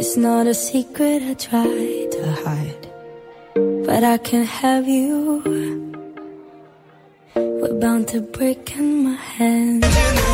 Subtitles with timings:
[0.00, 2.88] It's not a secret I try to hide,
[3.84, 5.42] but I can't have you.
[7.34, 10.29] We're bound to break in my hands.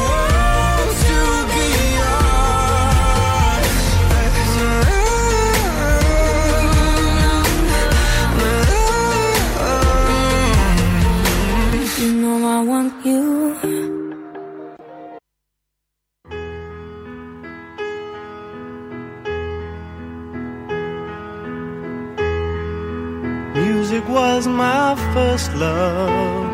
[24.37, 26.53] Was my first love,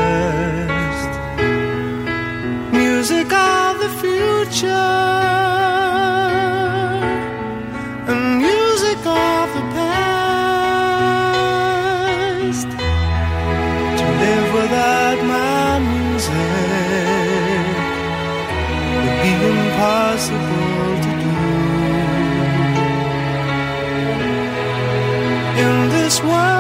[2.82, 5.65] Music of the future,
[26.26, 26.55] world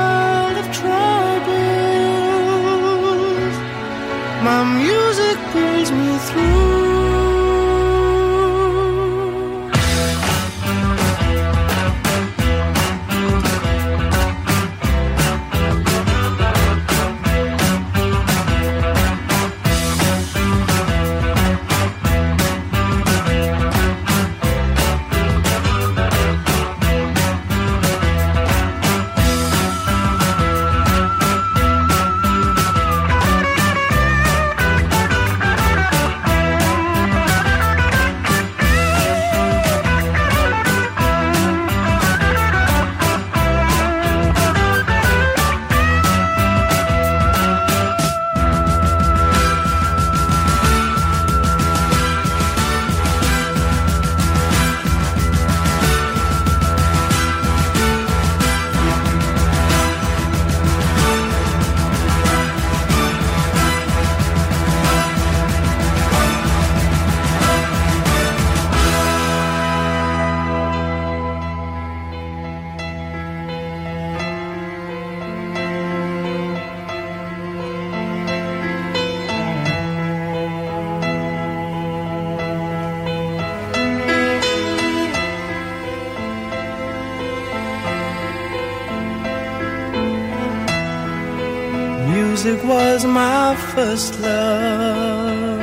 [92.96, 95.60] was my first love,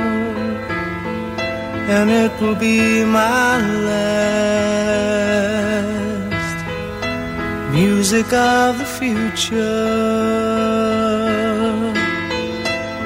[1.95, 3.57] and it will be my
[3.89, 4.99] last.
[7.71, 9.55] Music of the future,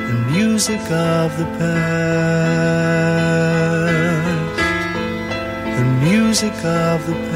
[0.09, 2.67] and music of the past,
[5.77, 7.26] and music of the past.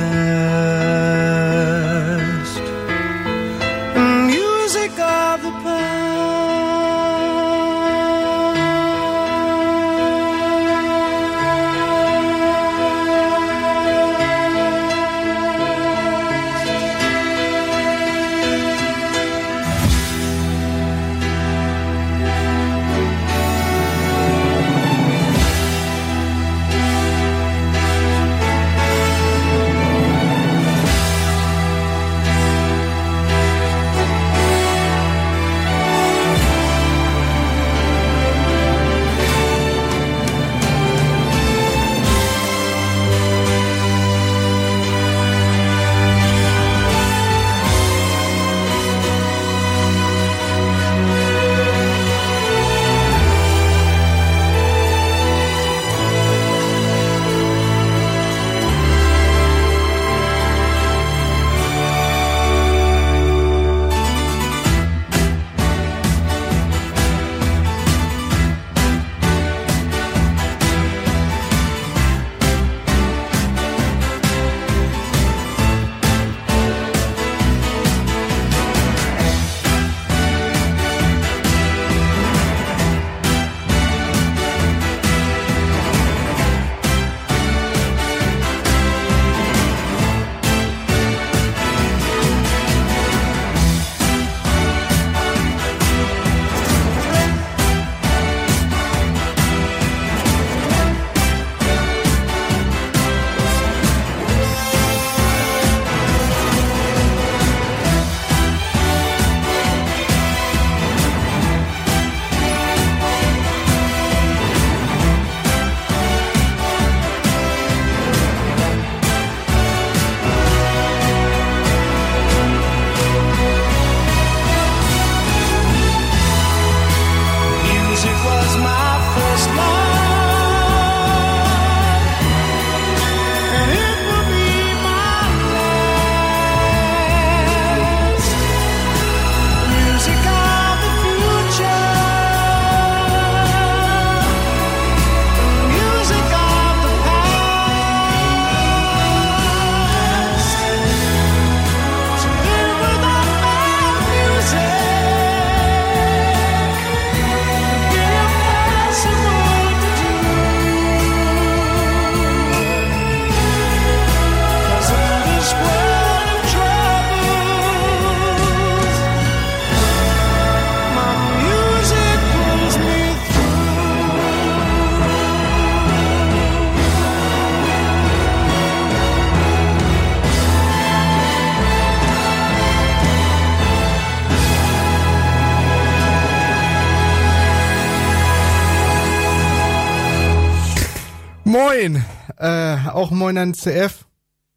[193.02, 194.06] Auch moin an CF.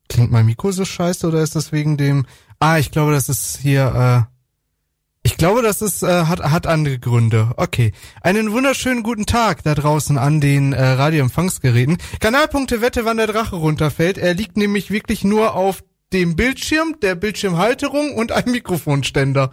[0.08, 2.26] Klingt mein Mikro so scheiße oder ist das wegen dem...
[2.58, 4.26] Ah, ich glaube, das ist hier...
[4.28, 4.34] Äh,
[5.26, 7.54] ich glaube, das ist äh, hat hat andere Gründe.
[7.56, 11.96] Okay, einen wunderschönen guten Tag da draußen an den äh, Radioempfangsgeräten.
[12.20, 14.18] Kanalpunkte Wette, wann der Drache runterfällt.
[14.18, 15.82] Er liegt nämlich wirklich nur auf
[16.12, 19.50] dem Bildschirm, der Bildschirmhalterung und einem Mikrofonständer.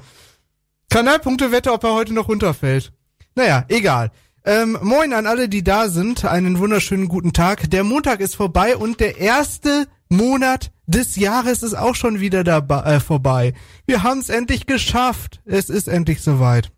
[0.89, 2.91] Kanalpunkte Wette, ob er heute noch runterfällt.
[3.35, 4.11] Naja, egal.
[4.43, 6.25] Ähm, moin an alle, die da sind.
[6.25, 7.69] Einen wunderschönen guten Tag.
[7.69, 12.95] Der Montag ist vorbei und der erste Monat des Jahres ist auch schon wieder dabei,
[12.95, 13.53] äh, vorbei.
[13.85, 15.41] Wir haben es endlich geschafft.
[15.45, 16.71] Es ist endlich soweit.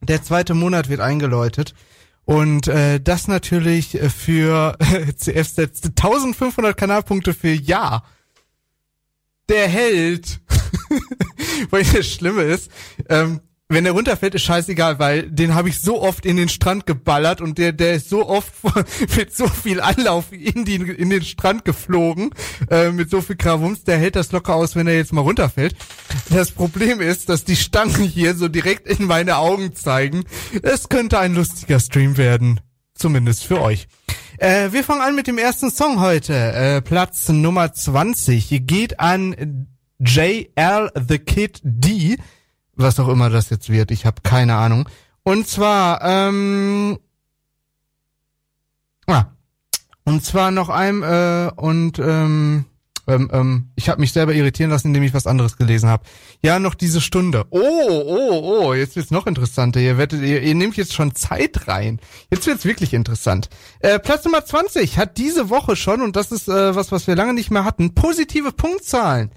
[0.00, 1.74] Der zweite Monat wird eingeläutet.
[2.24, 8.04] Und äh, das natürlich für äh, CF setzte 1500 Kanalpunkte für Ja.
[9.48, 10.40] Der Held.
[11.70, 12.70] Weil das Schlimme ist,
[13.08, 13.40] ähm,
[13.72, 17.40] wenn der runterfällt, ist scheißegal, weil den habe ich so oft in den Strand geballert
[17.40, 18.52] und der, der ist so oft
[19.16, 22.30] mit so viel Anlauf in, die, in den Strand geflogen,
[22.70, 25.74] äh, mit so viel Krawums, der hält das locker aus, wenn er jetzt mal runterfällt.
[26.30, 30.24] Das Problem ist, dass die Stangen hier so direkt in meine Augen zeigen.
[30.62, 32.60] Es könnte ein lustiger Stream werden.
[32.94, 33.88] Zumindest für euch.
[34.36, 36.34] Äh, wir fangen an mit dem ersten Song heute.
[36.34, 39.66] Äh, Platz Nummer 20 geht an
[39.98, 42.16] JL The Kid D
[42.74, 43.90] was auch immer das jetzt wird.
[43.90, 44.88] Ich habe keine Ahnung.
[45.22, 46.98] Und zwar, ähm,
[49.06, 49.26] ah,
[50.04, 52.64] und zwar noch einem äh, und ähm,
[53.08, 56.04] ähm, ähm, ich habe mich selber irritieren lassen, indem ich was anderes gelesen habe.
[56.42, 57.46] Ja, noch diese Stunde.
[57.50, 59.80] Oh, oh, oh, jetzt wird's noch interessanter.
[59.80, 62.00] Ihr, wettet, ihr, ihr nehmt jetzt schon Zeit rein.
[62.30, 63.48] Jetzt wird's wirklich interessant.
[63.80, 67.16] Äh, Platz Nummer 20 hat diese Woche schon, und das ist äh, was, was wir
[67.16, 69.30] lange nicht mehr hatten, positive Punktzahlen.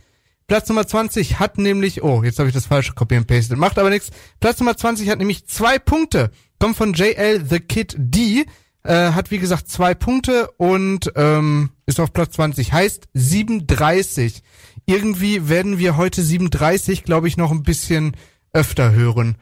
[0.48, 3.80] Platz Nummer 20 hat nämlich, oh, jetzt habe ich das falsche Copy and Pasted, macht
[3.80, 4.12] aber nichts.
[4.40, 8.46] Platz Nummer 20 hat nämlich zwei Punkte, kommt von JL The Kid D,
[8.84, 14.44] äh, hat wie gesagt zwei Punkte und ähm, ist auf Platz 20, heißt 37.
[14.86, 18.16] Irgendwie werden wir heute 37, glaube ich, noch ein bisschen
[18.54, 19.38] öfter hören.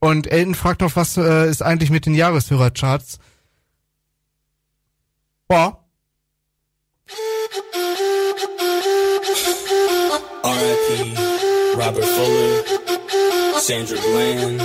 [0.00, 3.18] Und Elton fragt noch, was äh, ist eigentlich mit den Jahreshörercharts?
[5.46, 5.84] Boah.
[10.68, 11.14] R.I.P.
[11.76, 14.60] Robert Fuller, Sandra Bland,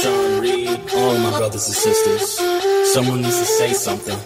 [0.00, 2.40] Sean Reed, all my brothers and sisters.
[2.90, 4.16] Someone needs to say something.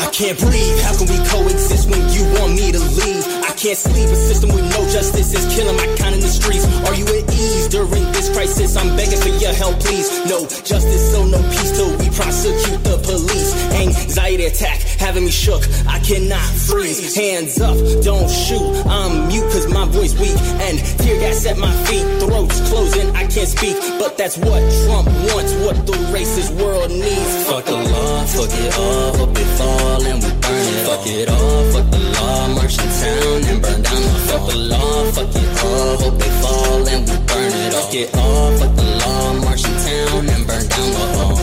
[0.00, 0.80] I can't breathe.
[0.80, 3.26] How can we coexist when you want me to leave?
[3.44, 4.08] I can't sleep.
[4.08, 6.64] A system with no justice is killing my kind in the streets.
[6.88, 8.76] Are you at ease during crisis?
[8.76, 10.08] I'm begging for your help, please.
[10.26, 13.50] No justice, so no peace till we prosecute the police.
[13.72, 15.62] Anxiety attack having me shook.
[15.86, 17.14] I cannot freeze.
[17.14, 18.64] Hands up, don't shoot.
[18.86, 20.36] I'm mute cause my voice weak.
[20.66, 22.04] And tear gas at my feet.
[22.20, 23.76] Throats closing, I can't speak.
[23.98, 27.32] But that's what Trump wants, what the racist world needs.
[27.48, 30.86] Fuck the law, fuck it all, hope it fall and we burn it.
[30.86, 34.56] Fuck it all, fuck the law, march in town and burn down the Fuck the
[34.56, 37.72] law, fuck it all, hope it fall and we burn it.
[37.74, 38.21] Fuck it all,
[38.58, 41.36] fuck the law, march in town and burn down the hall.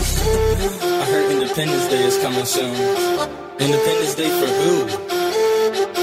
[1.02, 2.74] I heard Independence Day is coming soon.
[3.58, 5.19] Independence Day for who?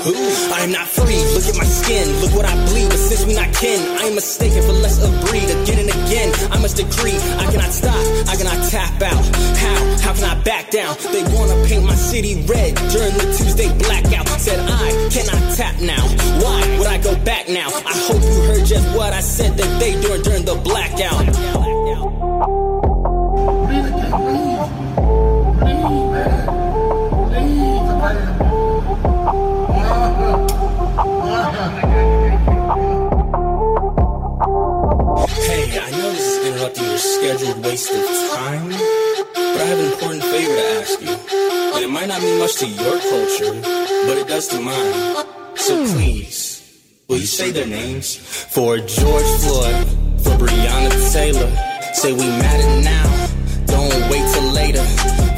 [0.07, 0.15] Who?
[0.55, 3.53] I'm not free, look at my skin, look what I bleed, but since we not
[3.53, 7.71] kin, I'm mistaken for less of breed, again and again, I must decree, I cannot
[7.75, 9.19] stop, I cannot tap out,
[9.59, 13.67] how, how can I back down, they wanna paint my city red, during the Tuesday
[13.77, 16.01] blackout, said I cannot tap now,
[16.39, 19.79] why would I go back now, I hope you heard just what I said that
[19.79, 21.27] they doing during the blackout.
[21.27, 21.77] I
[28.39, 28.46] your
[37.27, 41.15] scheduled waste of time, but I have an important favor to ask you.
[41.75, 43.53] And it might not mean much to your culture,
[44.07, 45.25] but it does to mine.
[45.55, 46.39] So please,
[47.07, 48.15] will you say their names?
[48.15, 49.87] For George Floyd,
[50.23, 51.49] for Breonna Taylor.
[51.93, 53.27] Say we matter now,
[53.65, 54.85] don't wait till later.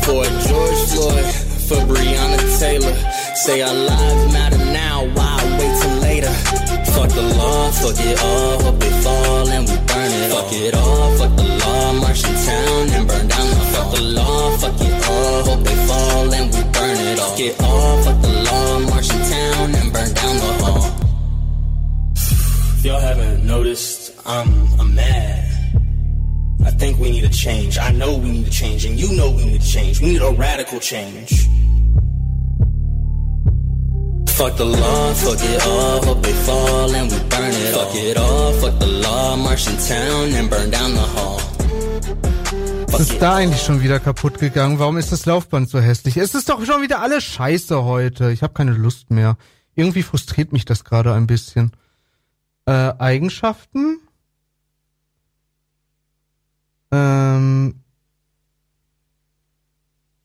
[0.06, 1.26] For George Floyd,
[1.68, 3.19] for Breonna Taylor.
[3.46, 6.34] Say our lives matter now, why wait till later?
[6.92, 10.32] Fuck the law, fuck it all, hope it fall and we burn it.
[10.34, 14.02] Fuck it all, fuck the law, march in town and burn down the Fuck the
[14.02, 17.30] law, fuck it all, hope it fall and we burn it all.
[17.30, 21.10] Fuck it all, fuck the law, march in town and burn down the hall.
[22.16, 25.46] If y'all haven't noticed, I'm, I'm mad.
[26.66, 27.78] I think we need a change.
[27.78, 30.02] I know we need a change, and you know we need a change.
[30.02, 31.48] We need a radical change.
[34.40, 38.16] Fuck the law, fuck it all, hope it fall and we burn it Fuck it
[38.16, 41.42] all, fuck the law, march in town and burn down the hall.
[42.88, 44.80] Was ist da eigentlich schon wieder kaputt gegangen?
[44.80, 46.16] Warum ist das Laufband so hässlich?
[46.16, 48.32] Es ist doch schon wieder alles scheiße heute.
[48.32, 49.36] Ich habe keine Lust mehr.
[49.76, 51.74] Irgendwie frustriert mich das gerade ein bisschen.
[52.66, 54.00] Äh, Eigenschaften?
[56.94, 57.82] Ähm.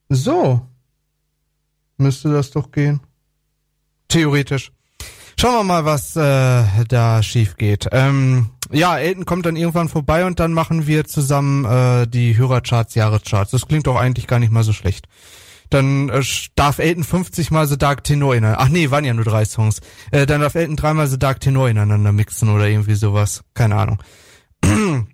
[0.09, 0.64] So.
[1.97, 3.00] Müsste das doch gehen.
[4.14, 4.71] Theoretisch.
[5.37, 7.88] Schauen wir mal, was äh, da schief geht.
[7.90, 12.94] Ähm, ja, Elton kommt dann irgendwann vorbei und dann machen wir zusammen äh, die Hörercharts,
[12.94, 13.50] Jahrescharts.
[13.50, 15.09] Das klingt doch eigentlich gar nicht mal so schlecht.
[15.68, 16.23] Dann äh,
[16.54, 18.61] darf Elton 50 mal The Dark Tenor ineinander.
[18.61, 19.80] Ach nee, waren ja nur drei Songs.
[20.12, 23.42] Äh, dann darf Elton dreimal The Dark Tenor ineinander mixen oder irgendwie sowas.
[23.52, 24.00] Keine Ahnung.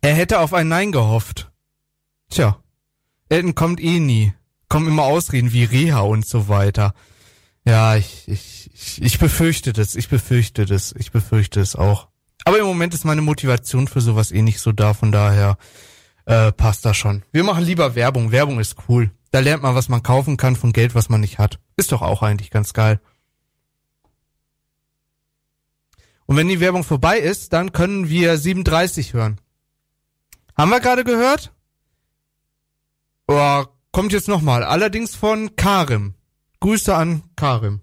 [0.00, 1.52] er hätte auf ein Nein gehofft.
[2.30, 2.58] Tja.
[3.28, 4.32] Elton kommt eh nie.
[4.68, 6.94] Kommen immer Ausreden wie Reha und so weiter.
[7.68, 12.08] Ja, ich, ich, ich, ich befürchte das, ich befürchte das, ich befürchte es auch.
[12.46, 15.58] Aber im Moment ist meine Motivation für sowas eh nicht so da, von daher
[16.24, 17.24] äh, passt das schon.
[17.30, 19.10] Wir machen lieber Werbung, Werbung ist cool.
[19.32, 21.60] Da lernt man, was man kaufen kann von Geld, was man nicht hat.
[21.76, 23.02] Ist doch auch eigentlich ganz geil.
[26.24, 29.42] Und wenn die Werbung vorbei ist, dann können wir 37 hören.
[30.56, 31.52] Haben wir gerade gehört?
[33.26, 34.64] Oh, kommt jetzt nochmal.
[34.64, 36.14] Allerdings von Karim.
[36.60, 37.82] Grüße an Karim.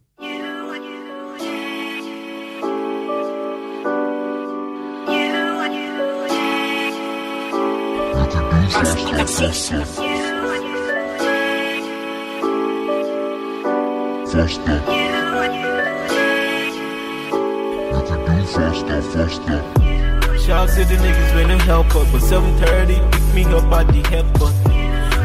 [20.45, 24.01] Shout to the niggas when they help up, but 730 pick me up at the
[24.03, 24.74] headbutt.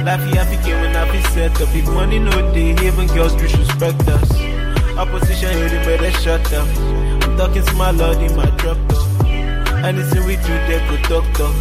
[0.05, 1.75] Life happy game when I be set up.
[1.75, 4.31] If money no day, even girls disrespect us.
[4.97, 6.69] Opposition hate it, better shut up.
[7.23, 9.07] I'm talking smart lord in my drop top.
[9.85, 11.55] Anything we do, they go talk talk.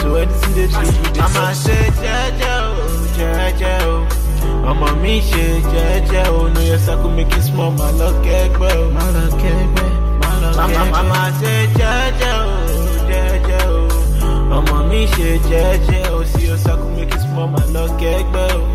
[0.00, 1.20] So anything they do, we do.
[1.20, 4.68] I'ma say jaja oh, jaja oh.
[4.68, 6.48] I'ma me say jaja oh.
[6.48, 8.90] No yes I could make it small, my luck egbe oh.
[8.90, 10.92] My luck egbe, my luck egbe.
[10.98, 14.58] I'ma say jaja oh, jaja oh.
[14.58, 16.24] I'ma me say jaja oh.
[16.24, 18.72] See yes I could make small, my luck oh.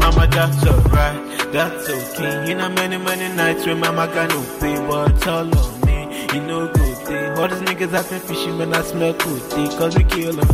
[0.00, 2.48] Mama, that's alright, that's okay.
[2.48, 5.98] You know, many, many nights when mama got no pay, but all on me,
[6.34, 7.34] you know, good day.
[7.36, 10.44] All these niggas acting fishy when I smell good day, cause we kill a.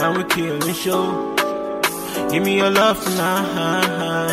[0.00, 1.34] And we killing show.
[2.30, 4.26] Give me your love now,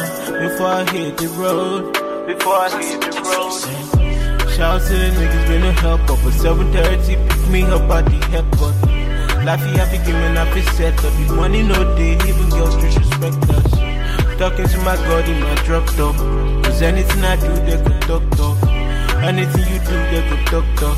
[0.44, 1.94] before I hit the road.
[2.28, 4.52] Before I hit the road.
[4.56, 8.20] Shout to the niggas when they help up, but 730 pick me up at the
[8.32, 8.95] headbutt.
[9.46, 11.14] Life you have to give me life is set up.
[11.20, 13.72] If money no day, even girls disrespect us.
[14.40, 16.16] Talking to my God in my drop top.
[16.66, 18.58] Cause anything I do, they could talk talk.
[19.22, 20.98] Anything you do, they could talk talk.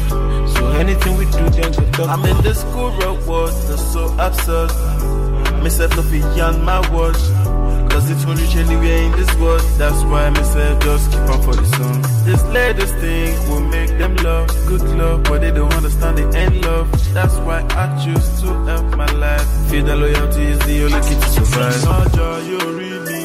[0.55, 4.71] So anything we do, they could talk I'm in the school road world, so absurd.
[5.61, 7.46] Myself fit beyond my words.
[7.97, 9.61] Cause it won't reach anywhere in this world.
[9.79, 14.15] That's why myself just keep on for the song This latest thing will make them
[14.17, 16.91] love, good love, but they don't understand the end love.
[17.15, 19.47] That's why I choose to help my life.
[19.71, 21.81] Feel that loyalty is the only key to survive.
[21.97, 23.21] Ọjọ́ yóò rí mi,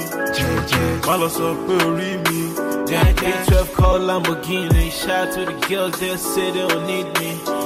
[1.06, 2.40] má lọ sọ pé ó rí mi.
[2.92, 4.84] Yeah, K12 call Lamborghini.
[5.00, 7.61] Shout to the girls that say they don't need me.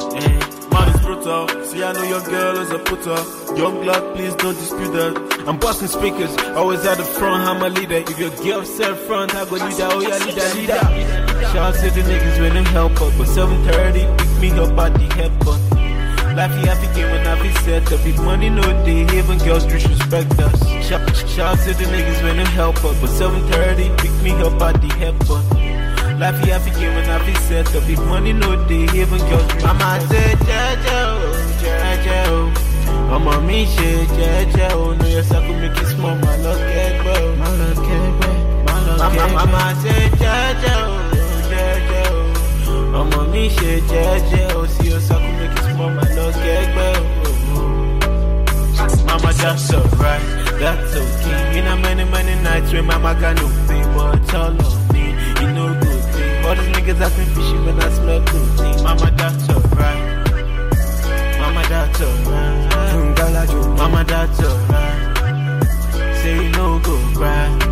[0.76, 1.48] Man is brutal.
[1.64, 3.16] See, I know your girl is a putter.
[3.56, 5.48] Young blood, please don't dispute that.
[5.48, 8.00] I'm busting speakers, always at the front, I'm a leader.
[8.10, 10.84] If your girl said front, I go leader, oh yeah, leader, leader.
[11.52, 15.08] Shout to the niggas when they help up, but 730, pick me up at the
[15.16, 15.60] headbutt.
[16.36, 18.04] Life you have to give when I be set up.
[18.04, 20.58] If money no day, even girls disrespect us.
[20.86, 24.82] Shout, shout to the niggas when they help up, but 730, pick me up at
[24.82, 25.75] the headbutt.
[26.18, 27.88] Life you have game and have set up.
[27.88, 29.52] If money no they even girls.
[29.62, 30.98] Mama said, Jaja,
[31.60, 32.20] Jaja,
[33.12, 33.66] I'm on me,
[34.16, 34.68] Jaja,
[34.98, 36.14] no, yes, I could make it small.
[36.16, 37.36] My love can't grow.
[37.36, 38.36] My love can't grow.
[38.66, 40.76] Mama, said, mama say Jaja,
[41.50, 42.02] Jaja,
[42.92, 45.60] Mama mi ṣe jẹ́jẹ́ o sí o sọ kún mi kí
[45.96, 46.92] my love can't o.
[49.06, 50.24] Mama that's alright,
[50.60, 51.58] that's okay.
[51.58, 55.04] in know many many nights when mama got look me, but all of me,
[55.40, 55.95] you know good.
[56.46, 58.82] All these niggas acting fishy when I smell thing.
[58.84, 60.02] Mama that's alright.
[61.40, 63.76] Mama that's alright.
[63.76, 66.16] Mama that's alright.
[66.22, 67.66] Say you no go cry.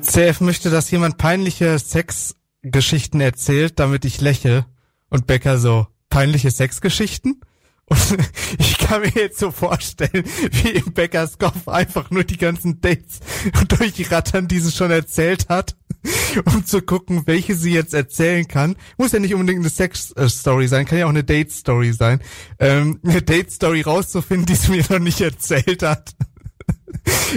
[0.00, 4.66] CF möchte, dass jemand peinliche Sexgeschichten erzählt, damit ich lächle.
[5.10, 7.42] Und Becker so, peinliche Sexgeschichten?
[7.86, 8.18] Und
[8.58, 13.20] ich kann mir jetzt so vorstellen, wie im Bäckers Kopf einfach nur die ganzen Dates
[13.68, 15.76] durchrattern, die sie schon erzählt hat,
[16.46, 18.76] um zu gucken, welche sie jetzt erzählen kann.
[18.96, 22.20] Muss ja nicht unbedingt eine Sex-Story sein, kann ja auch eine Date-Story sein.
[22.58, 26.14] Ähm, eine Date-Story rauszufinden, die sie mir noch nicht erzählt hat.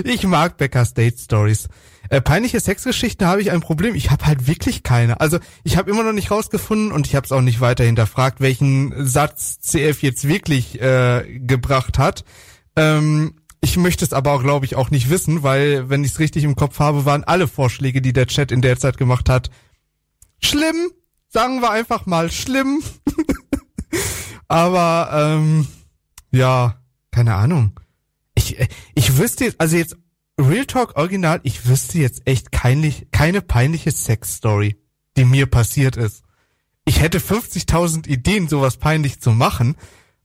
[0.04, 1.68] Ich mag Beckers Date Stories.
[2.10, 3.96] Äh, peinliche Sexgeschichten habe ich ein Problem.
[3.96, 5.20] Ich habe halt wirklich keine.
[5.22, 8.42] Also ich habe immer noch nicht rausgefunden und ich habe es auch nicht weiter hinterfragt,
[8.42, 12.24] welchen Satz CF jetzt wirklich äh, gebracht hat.
[12.76, 16.20] Ähm, ich möchte es aber auch, glaube ich, auch nicht wissen, weil, wenn ich es
[16.20, 19.50] richtig im Kopf habe, waren alle Vorschläge, die der Chat in der Zeit gemacht hat,
[20.40, 20.92] schlimm.
[21.30, 22.84] Sagen wir einfach mal schlimm.
[24.48, 25.68] aber ähm,
[26.32, 26.80] ja,
[27.12, 27.80] keine Ahnung.
[28.36, 28.56] Ich,
[28.94, 29.98] ich wüsste jetzt, also jetzt
[30.40, 34.76] Real Talk Original, ich wüsste jetzt echt keinlich, keine peinliche Sex-Story,
[35.16, 36.24] die mir passiert ist.
[36.84, 39.76] Ich hätte 50.000 Ideen, sowas peinlich zu machen,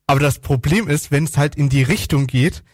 [0.06, 2.64] aber das Problem ist, wenn es halt in die Richtung geht,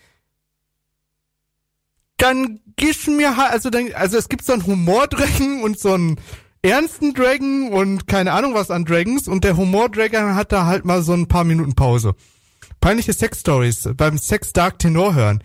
[2.17, 6.19] dann gibt's mir halt, also dann, also es gibt so einen Humordragon und so einen
[6.63, 11.03] ernsten Dragon und keine Ahnung was an Dragons und der Humordragon hat da halt mal
[11.03, 12.15] so ein paar Minuten Pause.
[12.81, 15.45] Peinliche Sex-Stories beim Sex Dark Tenor hören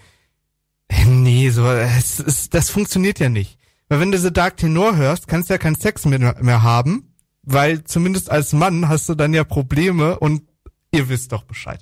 [1.05, 3.57] Nee, so, es, es, das funktioniert ja nicht.
[3.89, 7.13] Weil wenn du The Dark Tenor hörst, kannst du ja keinen Sex mehr, mehr haben,
[7.43, 10.43] weil zumindest als Mann hast du dann ja Probleme und
[10.91, 11.81] ihr wisst doch Bescheid.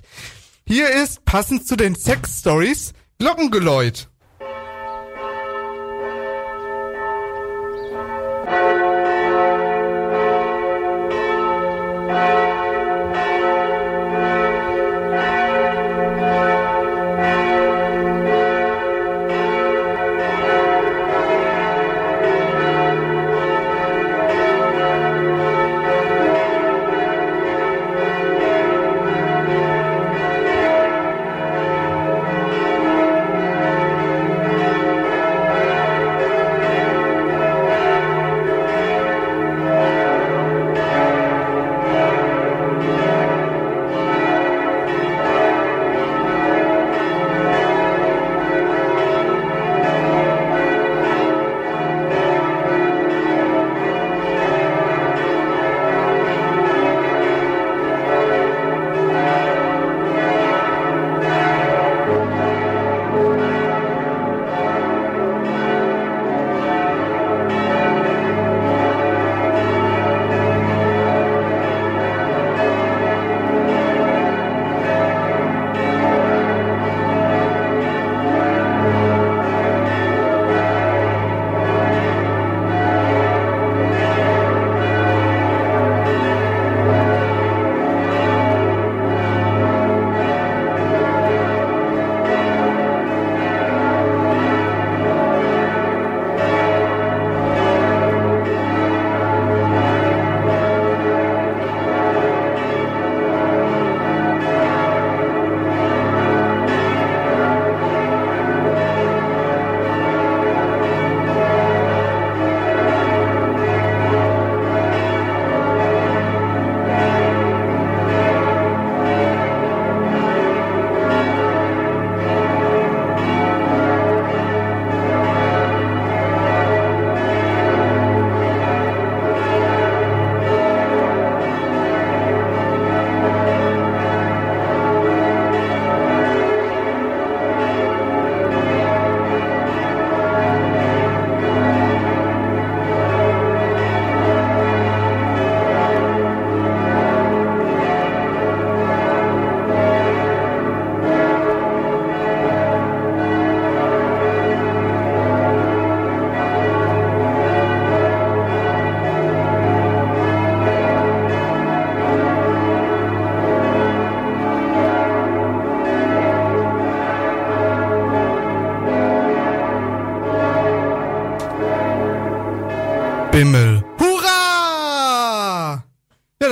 [0.66, 4.09] Hier ist, passend zu den Sex-Stories, Glockengeläut.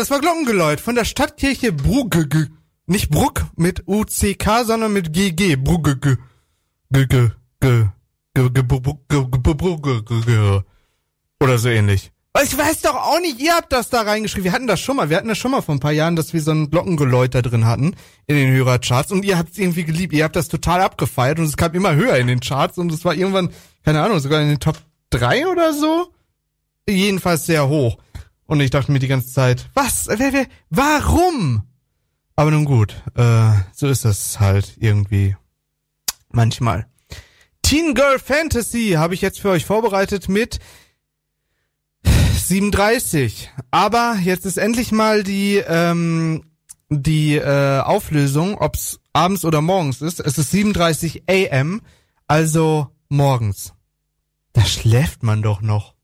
[0.08, 2.48] Das war Glockengeläut von der Stadtkirche Brugge.
[2.86, 5.56] Nicht Bruck mit UCK, sondern mit GG.
[5.56, 6.16] Brugge.
[11.40, 12.10] Oder so ähnlich.
[12.42, 14.44] Ich weiß doch auch nicht, ihr habt das da reingeschrieben.
[14.44, 15.10] Wir hatten das schon mal.
[15.10, 17.42] Wir hatten das schon mal vor ein paar Jahren, dass wir so ein Glockengeläut da
[17.42, 17.94] drin hatten
[18.26, 20.14] in den Hörercharts und ihr habt es irgendwie geliebt.
[20.14, 23.04] Ihr habt das total abgefeiert und es kam immer höher in den Charts und es
[23.04, 23.50] war irgendwann,
[23.84, 24.78] keine Ahnung, sogar in den Top
[25.10, 26.14] 3 oder so
[26.88, 27.98] jedenfalls sehr hoch.
[28.48, 31.64] Und ich dachte mir die ganze Zeit, was, wer, wer, warum?
[32.34, 35.36] Aber nun gut, äh, so ist das halt irgendwie
[36.30, 36.86] manchmal.
[37.62, 40.60] Teen Girl Fantasy habe ich jetzt für euch vorbereitet mit
[42.04, 43.50] 37.
[43.70, 46.44] Aber jetzt ist endlich mal die ähm,
[46.88, 50.20] die äh, Auflösung, ob's abends oder morgens ist.
[50.20, 51.82] Es ist 37 AM,
[52.26, 53.74] also morgens.
[54.54, 55.97] Da schläft man doch noch.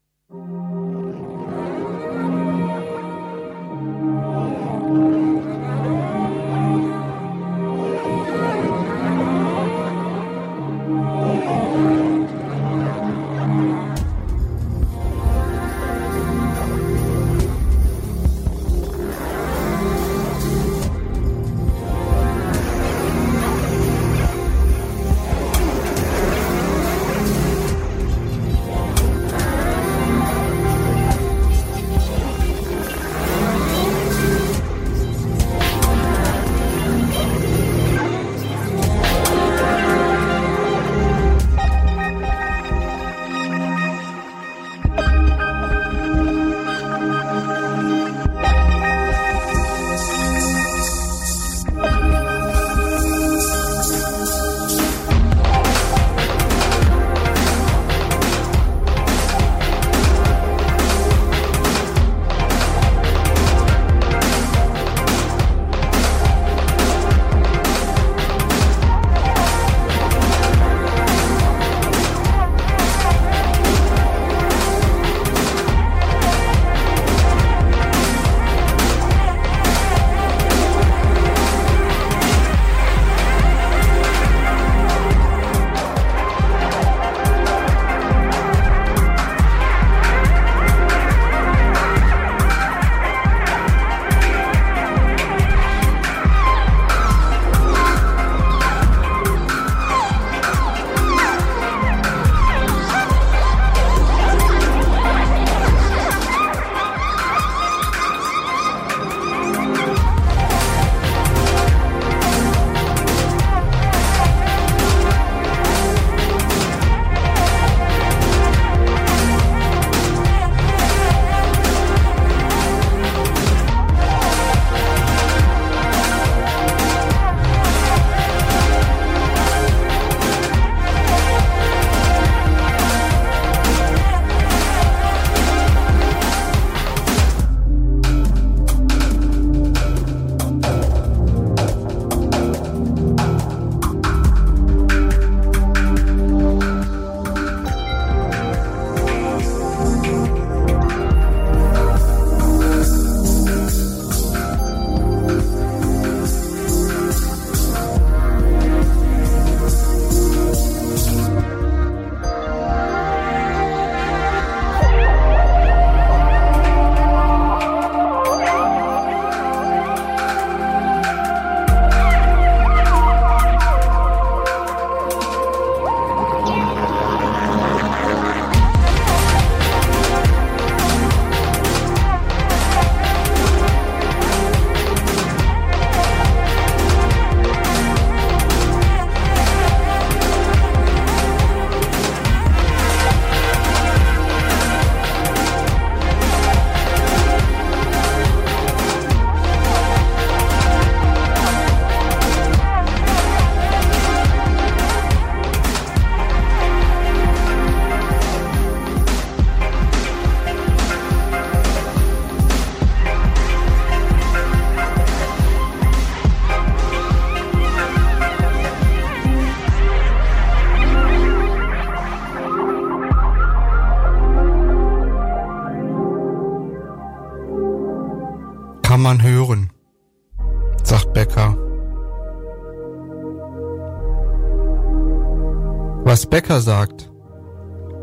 [236.34, 237.12] Becker sagt,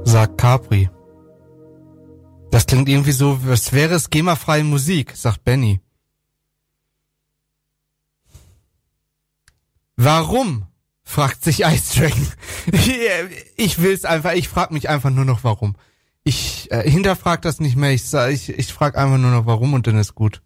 [0.05, 0.89] sagt Capri.
[2.49, 5.81] Das klingt irgendwie so, als wäre es GEMA-freie Musik, sagt Benny.
[9.97, 10.65] Warum?
[11.03, 12.25] fragt sich Ice Dragon.
[13.57, 15.75] ich will es einfach, ich frag mich einfach nur noch warum.
[16.23, 19.87] Ich äh, hinterfrag das nicht mehr, ich, ich, ich frag einfach nur noch warum und
[19.87, 20.41] dann ist gut.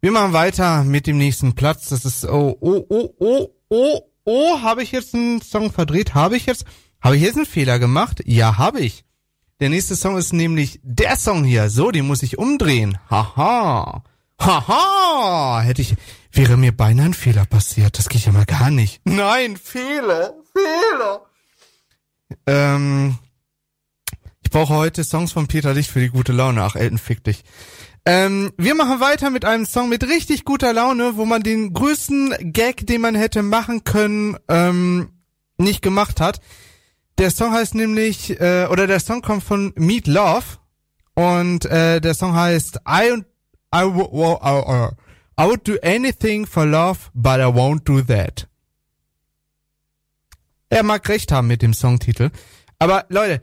[0.00, 1.90] Wir machen weiter mit dem nächsten Platz.
[1.90, 6.14] Das ist oh oh oh oh oh oh, habe ich jetzt einen Song verdreht?
[6.14, 6.64] Habe ich jetzt?
[7.00, 8.22] Habe ich jetzt einen Fehler gemacht?
[8.24, 9.04] Ja, habe ich.
[9.60, 11.70] Der nächste Song ist nämlich der Song hier.
[11.70, 12.98] So, den muss ich umdrehen.
[13.10, 14.02] Haha.
[14.40, 15.60] Haha.
[15.62, 15.94] Hätte ich,
[16.32, 17.98] wäre mir beinahe ein Fehler passiert.
[17.98, 19.00] Das geht ja mal gar nicht.
[19.04, 21.22] Nein, Fehler, Fehler.
[22.46, 23.18] Ähm,
[24.42, 26.62] ich brauche heute Songs von Peter Licht für die gute Laune.
[26.62, 27.44] Ach, Elton, fick dich.
[28.06, 32.52] Ähm, wir machen weiter mit einem Song mit richtig guter Laune, wo man den größten
[32.52, 35.10] Gag, den man hätte machen können, ähm,
[35.56, 36.40] nicht gemacht hat.
[37.16, 40.44] Der Song heißt nämlich, äh, oder der Song kommt von Meat Love
[41.14, 43.22] und äh, der Song heißt I,
[43.74, 44.88] I, I, I,
[45.40, 48.48] I would do anything for love, but I won't do that.
[50.68, 52.30] Er mag recht haben mit dem Songtitel.
[52.78, 53.40] Aber Leute,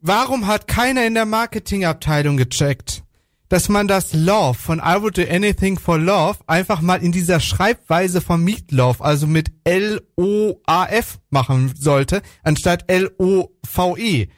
[0.00, 3.02] warum hat keiner in der Marketingabteilung gecheckt,
[3.50, 7.40] dass man das Love von I Would Do Anything for Love einfach mal in dieser
[7.40, 14.28] Schreibweise von Meatloaf, also mit L-O-A-F machen sollte, anstatt L-O-V-E.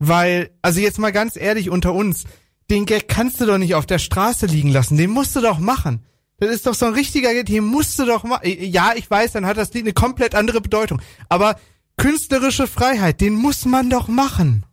[0.00, 2.24] Weil, also jetzt mal ganz ehrlich unter uns,
[2.70, 5.60] den Gag kannst du doch nicht auf der Straße liegen lassen, den musst du doch
[5.60, 6.04] machen.
[6.38, 8.42] Das ist doch so ein richtiger Gag, den musst du doch machen.
[8.44, 11.00] Ja, ich weiß, dann hat das Lied eine komplett andere Bedeutung.
[11.28, 11.54] Aber
[11.98, 14.64] künstlerische Freiheit, den muss man doch machen.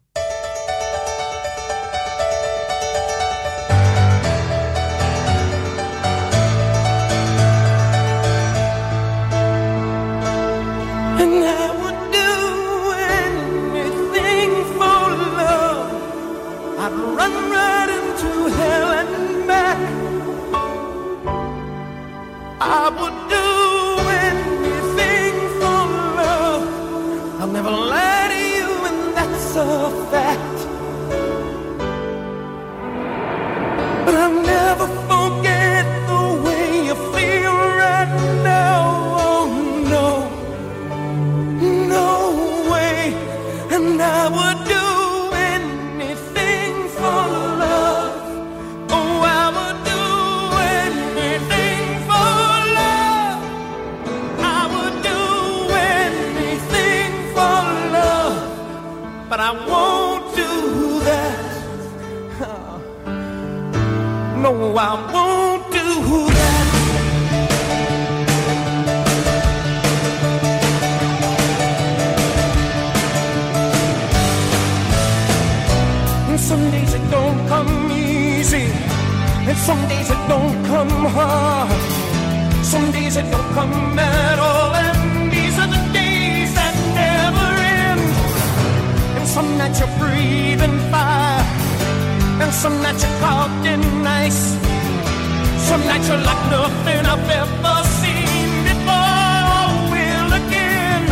[22.60, 23.48] I would do
[24.26, 25.86] anything for
[26.18, 26.66] love.
[27.40, 30.58] I'll never lie to you, and that's a fact.
[34.06, 38.82] But I'll never forget the way you feel right now.
[39.20, 39.46] Oh
[39.94, 40.08] no,
[41.96, 42.10] no
[42.72, 43.14] way.
[43.70, 44.67] And I would
[59.50, 61.38] I won't do that.
[64.44, 64.78] No, I
[65.14, 65.88] won't do
[66.38, 66.68] that.
[76.30, 78.68] And some days it don't come easy,
[79.50, 81.72] and some days it don't come hard.
[82.66, 84.97] Some days it don't come at all,
[89.38, 91.44] some nights you're breathing fire,
[92.42, 93.84] and some nights you're caught in
[94.24, 94.44] ice.
[95.68, 101.04] Some nights you're like nothing I've ever seen before or will again.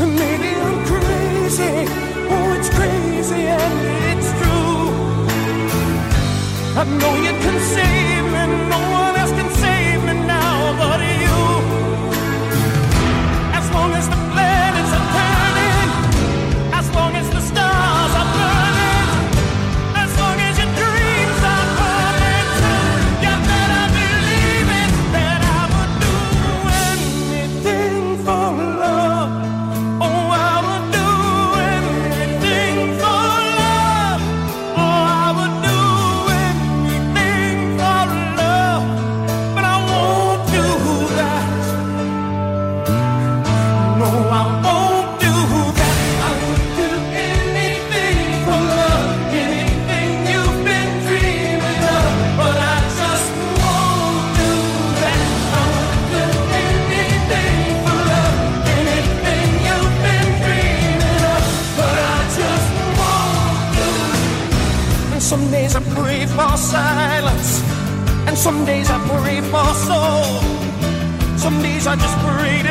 [0.00, 1.74] And maybe I'm crazy,
[2.34, 3.78] oh it's crazy and
[4.10, 4.82] it's true.
[6.80, 8.91] I know you can save me, no
[66.36, 67.62] for silence,
[68.26, 70.40] and some days I pray for soul.
[71.36, 72.61] Some days I just pray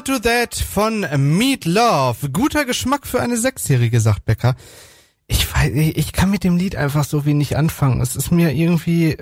[0.00, 2.30] won't do that von Meat Love.
[2.30, 4.56] Guter Geschmack für eine Sechsjährige, sagt Becker.
[5.26, 8.00] Ich weiß, ich kann mit dem Lied einfach so wenig anfangen.
[8.00, 9.18] Es ist mir irgendwie,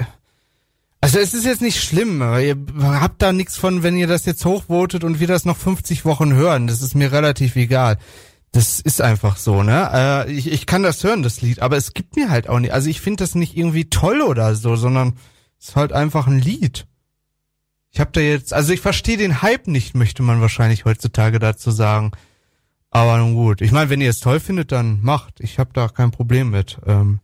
[1.01, 4.25] also es ist jetzt nicht schlimm, aber ihr habt da nichts von, wenn ihr das
[4.25, 6.69] jetzt hochvotet und wir das noch 50 Wochen hören.
[6.69, 7.99] Das ist mir relativ egal.
[8.53, 9.91] Das ist einfach so, ne?
[9.93, 12.73] Äh, ich, ich kann das hören, das Lied, aber es gibt mir halt auch nicht.
[12.73, 15.15] Also ich finde das nicht irgendwie toll oder so, sondern
[15.59, 16.87] es ist halt einfach ein Lied.
[17.91, 21.71] Ich habe da jetzt, also ich verstehe den Hype nicht, möchte man wahrscheinlich heutzutage dazu
[21.71, 22.13] sagen.
[22.91, 23.61] Aber nun gut.
[23.61, 25.41] Ich meine, wenn ihr es toll findet, dann macht.
[25.41, 26.79] Ich habe da kein Problem mit.
[26.87, 27.21] Ähm,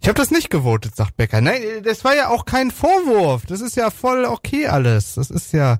[0.00, 1.40] ich habe das nicht gewotet, sagt Becker.
[1.40, 3.46] Nein, das war ja auch kein Vorwurf.
[3.46, 5.14] Das ist ja voll okay alles.
[5.14, 5.78] Das ist ja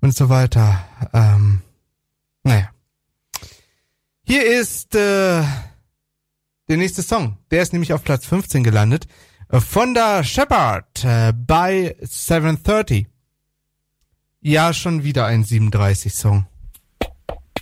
[0.00, 0.84] und so weiter.
[1.12, 1.62] Ähm,
[2.42, 2.70] naja.
[4.22, 5.42] Hier ist äh,
[6.68, 7.36] der nächste Song.
[7.50, 9.06] Der ist nämlich auf Platz 15 gelandet.
[9.52, 13.06] Von der Shepard äh, bei 730.
[14.40, 16.46] Ja, schon wieder ein 37-Song.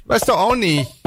[0.05, 0.98] Weißt du auch nicht.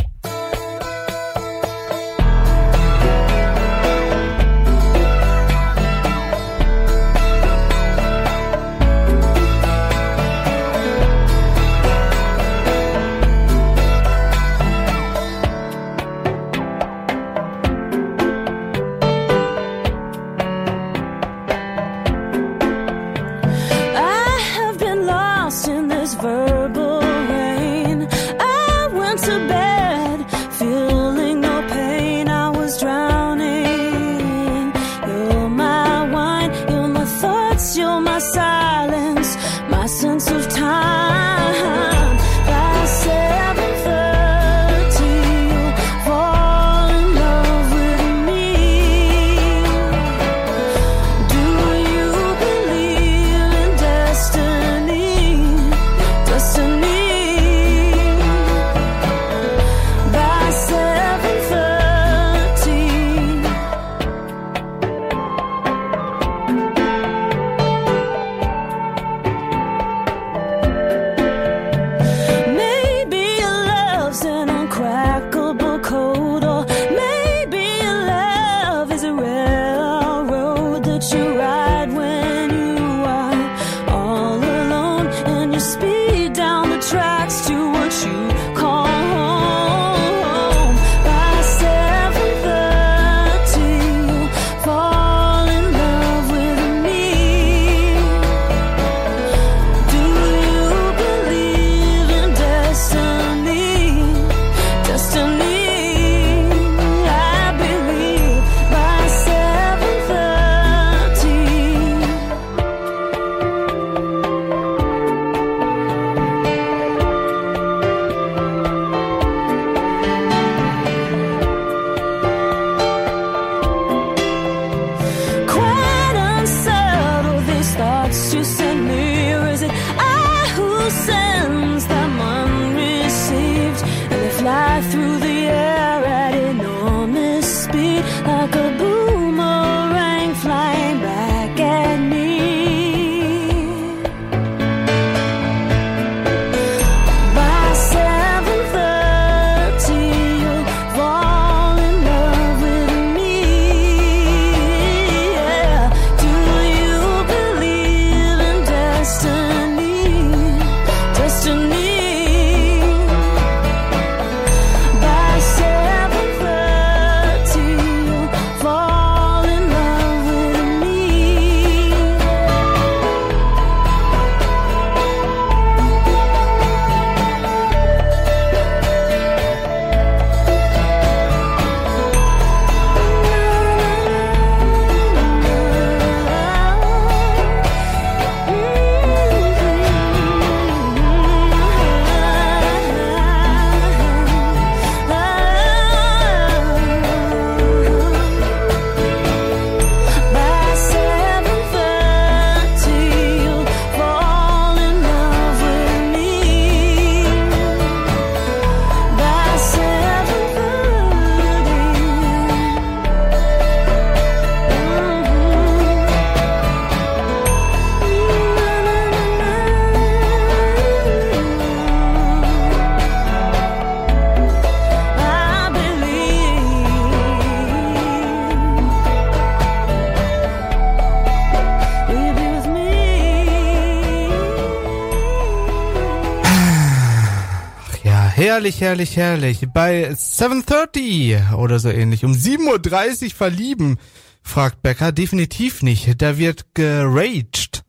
[238.52, 239.66] Herrlich, herrlich, herrlich.
[239.74, 243.98] Bei 7.30 oder so ähnlich, um 7.30 Uhr verlieben,
[244.44, 245.14] fragt Becker.
[245.14, 246.22] Definitiv nicht.
[246.22, 247.86] Da wird geraged.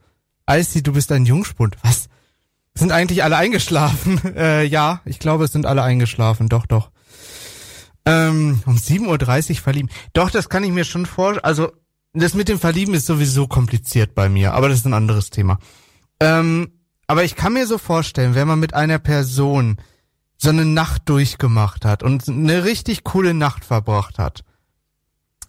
[0.49, 1.77] Icy, du bist ein Jungspund.
[1.83, 2.09] Was?
[2.77, 4.21] Sind eigentlich alle eingeschlafen?
[4.37, 6.49] Äh, ja, ich glaube, es sind alle eingeschlafen.
[6.49, 6.93] Doch, doch.
[8.07, 9.91] Ähm, um 7.30 Uhr verlieben.
[10.13, 11.45] Doch, das kann ich mir schon vorstellen.
[11.45, 11.73] Also,
[12.13, 15.59] das mit dem Verlieben ist sowieso kompliziert bei mir, aber das ist ein anderes Thema.
[16.21, 16.71] Ähm,
[17.09, 19.79] aber ich kann mir so vorstellen, wenn man mit einer Person
[20.43, 24.43] so eine Nacht durchgemacht hat und eine richtig coole Nacht verbracht hat.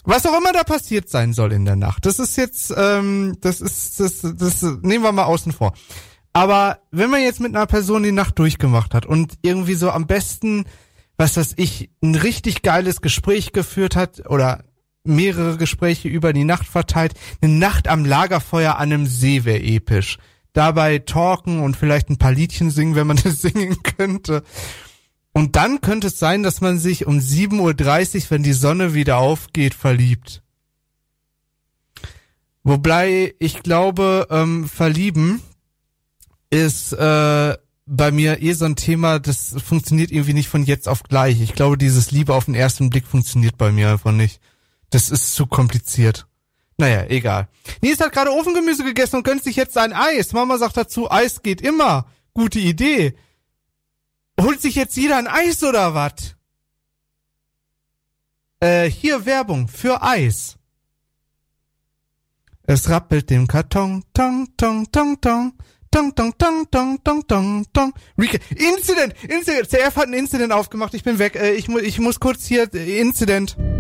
[0.04, 2.06] Was auch immer da passiert sein soll in der Nacht.
[2.06, 5.74] Das ist jetzt, ähm, das ist, das, das nehmen wir mal außen vor.
[6.32, 10.06] Aber wenn man jetzt mit einer Person die Nacht durchgemacht hat und irgendwie so am
[10.06, 10.66] besten,
[11.18, 14.64] was weiß ich, ein richtig geiles Gespräch geführt hat oder
[15.04, 20.20] mehrere Gespräche über die Nacht verteilt, eine Nacht am Lagerfeuer an einem See wäre episch
[20.54, 24.44] dabei talken und vielleicht ein paar Liedchen singen, wenn man das singen könnte.
[25.34, 29.18] Und dann könnte es sein, dass man sich um 7.30 Uhr, wenn die Sonne wieder
[29.18, 30.44] aufgeht, verliebt.
[32.64, 35.42] Wobei ich glaube, ähm, verlieben
[36.50, 41.04] ist äh, bei mir eh so ein Thema, das funktioniert irgendwie nicht von jetzt auf
[41.04, 41.42] gleich.
[41.42, 44.40] Ich glaube, dieses Liebe auf den ersten Blick funktioniert bei mir einfach nicht.
[44.92, 46.28] Das ist zu kompliziert.
[46.78, 47.48] Naja, egal.
[47.82, 50.34] Nils hat gerade Ofengemüse gegessen und gönnt sich jetzt ein Eis.
[50.34, 52.08] Mama sagt dazu, Eis geht immer.
[52.34, 53.16] Gute Idee.
[54.40, 56.36] Holt sich jetzt jeder ein Eis oder was?
[58.60, 60.58] Äh, hier Werbung für Eis.
[62.64, 65.54] Es rappelt dem Karton, tong, tong, tong, tong.
[65.92, 67.94] Tong, tong, tong, tong, tong, tong, tong.
[68.18, 68.42] Recap.
[68.50, 69.14] Incident!
[69.30, 69.70] Incident!
[69.70, 70.96] CF hat ein Incident aufgemacht.
[70.96, 71.36] Ich bin weg.
[71.36, 72.64] Äh, ich, mu ich muss kurz hier...
[72.74, 73.52] Äh, Incident.
[73.52, 73.73] Incident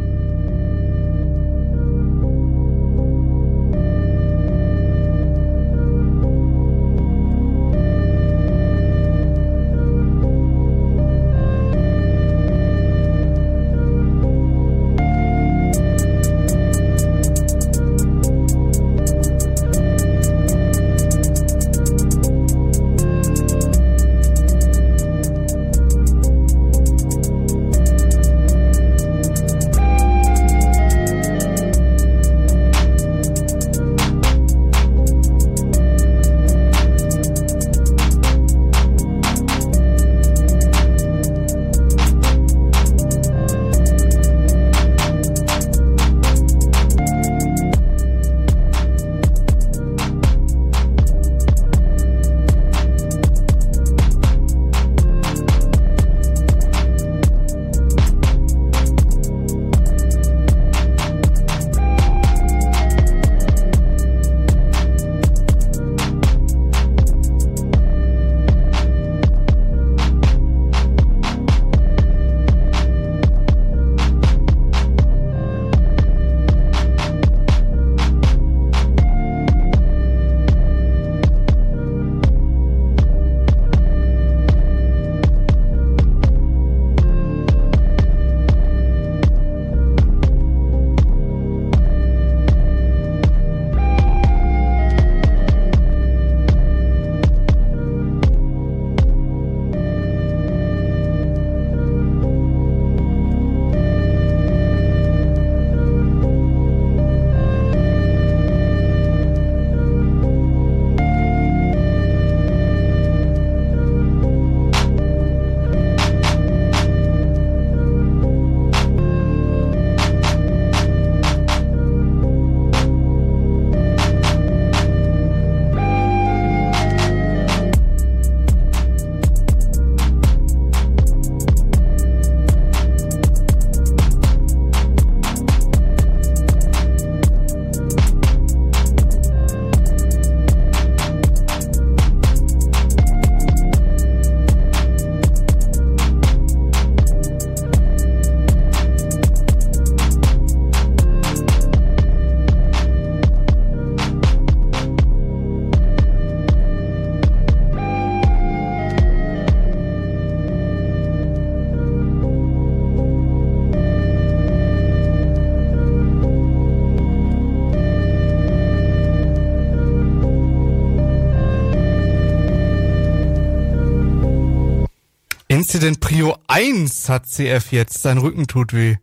[176.53, 178.03] 1 hat CF jetzt.
[178.03, 178.97] Sein Rücken tut weh.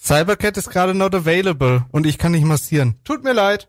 [0.00, 3.00] Cybercat ist gerade not available und ich kann nicht massieren.
[3.02, 3.68] Tut mir leid.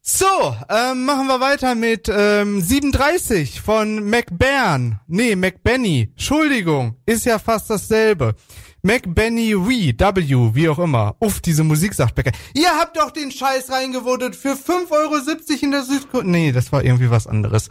[0.00, 0.26] So,
[0.68, 4.98] ähm, machen wir weiter mit ähm, 37 von McBairn.
[5.06, 6.08] Nee, McBenny.
[6.16, 8.34] Entschuldigung, ist ja fast dasselbe.
[8.82, 11.14] McBenny We, W, wie auch immer.
[11.20, 12.32] Uff, diese Musik, sagt Becker.
[12.54, 15.14] Ihr habt doch den Scheiß reingewotet für 5,70 Euro
[15.62, 16.26] in der Südkorea.
[16.26, 17.68] Nee, das war irgendwie was anderes.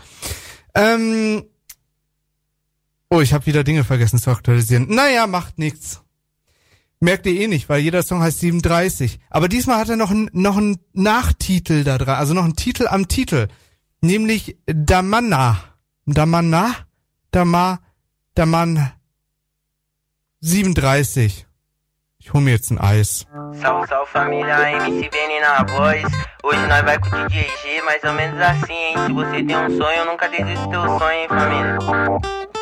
[0.74, 1.43] Ähm,
[3.12, 4.88] oh, ich habe wieder Dinge vergessen zu aktualisieren.
[4.89, 6.01] Naja, macht nichts.
[6.99, 9.20] Merkt ihr eh nicht, weil jeder Song heißt 37.
[9.30, 12.88] Aber diesmal hat er noch einen noch einen Nachtitel da dran, also noch einen Titel
[12.88, 13.47] am Titel.
[14.01, 15.57] Nämlich Damanna.
[16.05, 16.76] Damanna?
[17.32, 17.80] Dama,
[18.36, 18.91] Daman
[20.41, 21.47] 37.
[22.20, 23.26] Ich hol mir jetzt ein Eis.
[23.53, 26.12] Salve, salve família, MC Vene na voz.
[26.43, 28.97] Hoje nós vai com o DJ mais ou menos assim, hein?
[29.07, 32.61] Se você tem um sonho, nunca desista do teu sonho, hein, família?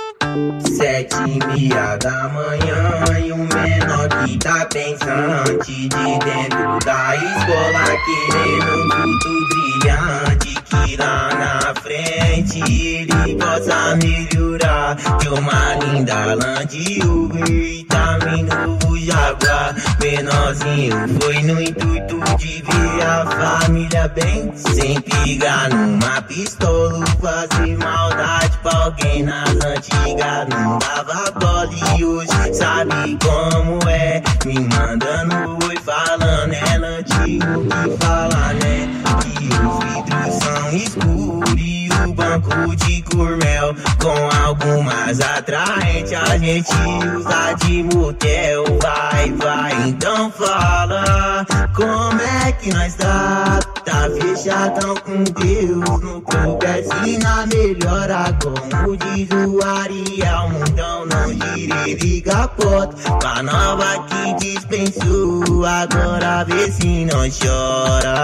[0.75, 7.85] Sete e meia da manhã e o menor que tá pensante de dentro da escola
[8.05, 9.19] querendo um
[9.49, 10.53] brilhante
[10.97, 20.95] lá na frente ele possa melhorar de uma linda Land Rover tá novo Jaguar menorzinho
[21.21, 28.77] foi no intuito de ver a família bem sem pegar numa pistola fazer maldade pra
[28.85, 34.21] alguém nas antigas não dava bola e hoje sabe como é.
[34.45, 38.89] Me mandando oi falando, ela antigo que fala, né?
[39.21, 40.38] Que os vidros
[40.69, 46.15] são escuros e o banco de cormel com algo mais atraente.
[46.15, 46.71] A gente
[47.15, 49.89] usa de motel, vai, vai.
[49.89, 51.45] Então fala,
[51.75, 53.59] como é que nós tá?
[53.89, 58.37] Tá fechadão com Deus no progresso e na melhora.
[58.39, 62.95] Como diz o Ariel, mundão não gire, liga a porta.
[63.19, 68.19] Pra nova que dispensou, agora vê se não chora.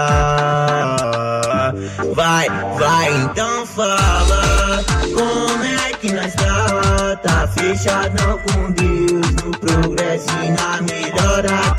[2.14, 2.48] Vai,
[2.78, 4.84] vai, então fala.
[5.16, 7.16] Como é que nós tá?
[7.16, 11.74] Tá fechadão com Deus no progresso e na melhora.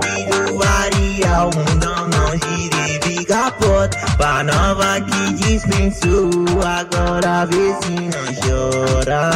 [0.00, 3.98] Diz o Ariel, mundão não gire, liga a porta.
[4.16, 6.30] Pra nova que dispensou,
[6.64, 9.30] agora vê se não chora.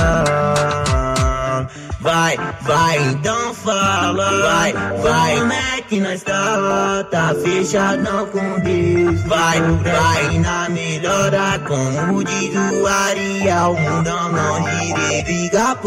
[2.04, 4.30] Vai, vai, então fala.
[4.42, 7.02] Vai, vai, como é que nós tá?
[7.10, 9.22] Tá fechadão com Deus.
[9.22, 13.70] Vai, vai, na melhora, como diz o Ariel.
[13.70, 15.78] O mundão não gira, liga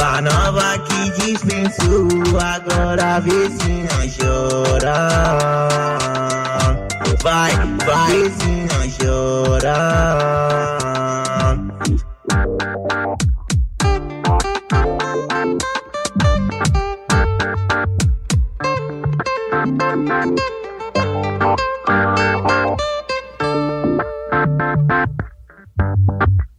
[0.00, 2.06] a nova que dispensou,
[2.40, 5.08] agora vê se não chora.
[7.20, 7.50] Vai,
[7.84, 10.78] vai, vê se não chora.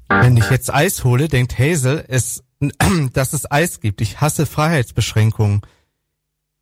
[0.09, 2.43] Wenn ich jetzt Eis hole, denkt Hazel, es,
[3.13, 3.99] dass es Eis gibt.
[4.01, 5.61] Ich hasse Freiheitsbeschränkungen.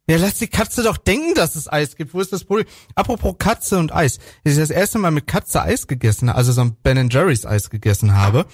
[0.10, 2.14] Ja, lass die Katze doch denken, dass es Eis gibt.
[2.14, 2.66] Wo ist das Problem?
[2.96, 4.20] Apropos Katze und Eis.
[4.44, 7.70] Als ich das erste Mal mit Katze Eis gegessen, also so ein Ben Jerry's Eis
[7.70, 8.46] gegessen habe,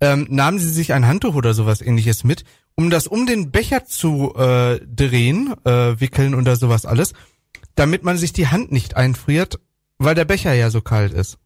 [0.00, 2.44] ähm, nahmen sie sich ein Handtuch oder sowas ähnliches mit,
[2.76, 7.12] um das um den Becher zu äh, drehen, äh, wickeln oder sowas alles,
[7.74, 9.60] damit man sich die Hand nicht einfriert,
[9.98, 11.38] weil der Becher ja so kalt ist.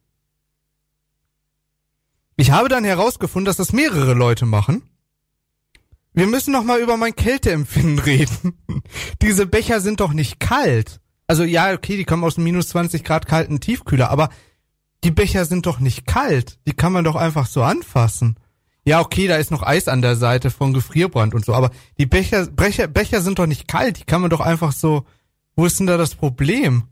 [2.37, 4.83] Ich habe dann herausgefunden, dass das mehrere Leute machen.
[6.13, 8.55] Wir müssen noch mal über mein Kälteempfinden reden.
[9.23, 11.01] Diese Becher sind doch nicht kalt.
[11.27, 14.29] Also ja, okay, die kommen aus minus 20 Grad kalten Tiefkühler, aber
[15.05, 16.59] die Becher sind doch nicht kalt.
[16.67, 18.37] Die kann man doch einfach so anfassen.
[18.87, 22.07] Ja, okay, da ist noch Eis an der Seite von Gefrierbrand und so, aber die
[22.07, 23.99] Becher, Becher, Becher sind doch nicht kalt.
[24.01, 25.05] Die kann man doch einfach so.
[25.57, 26.85] Wo ist denn da das Problem?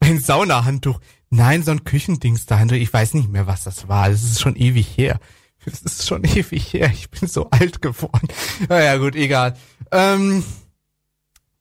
[0.00, 1.00] Ein Saunahandtuch.
[1.30, 2.74] Nein, so ein Küchendings dahinter.
[2.76, 4.10] Ich weiß nicht mehr, was das war.
[4.10, 5.18] Das ist schon ewig her.
[5.64, 6.90] Das ist schon ewig her.
[6.92, 8.28] Ich bin so alt geworden.
[8.68, 9.56] Naja, gut, egal.
[9.90, 10.44] Ähm,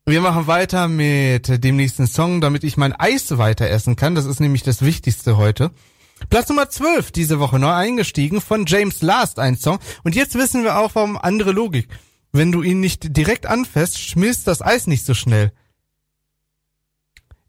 [0.05, 4.15] wir machen weiter mit dem nächsten Song, damit ich mein Eis weiter essen kann.
[4.15, 5.71] Das ist nämlich das Wichtigste heute.
[6.29, 9.79] Platz Nummer 12 diese Woche neu eingestiegen von James Last ein Song.
[10.03, 11.87] Und jetzt wissen wir auch, warum andere Logik.
[12.31, 15.51] Wenn du ihn nicht direkt anfasst, schmilzt das Eis nicht so schnell.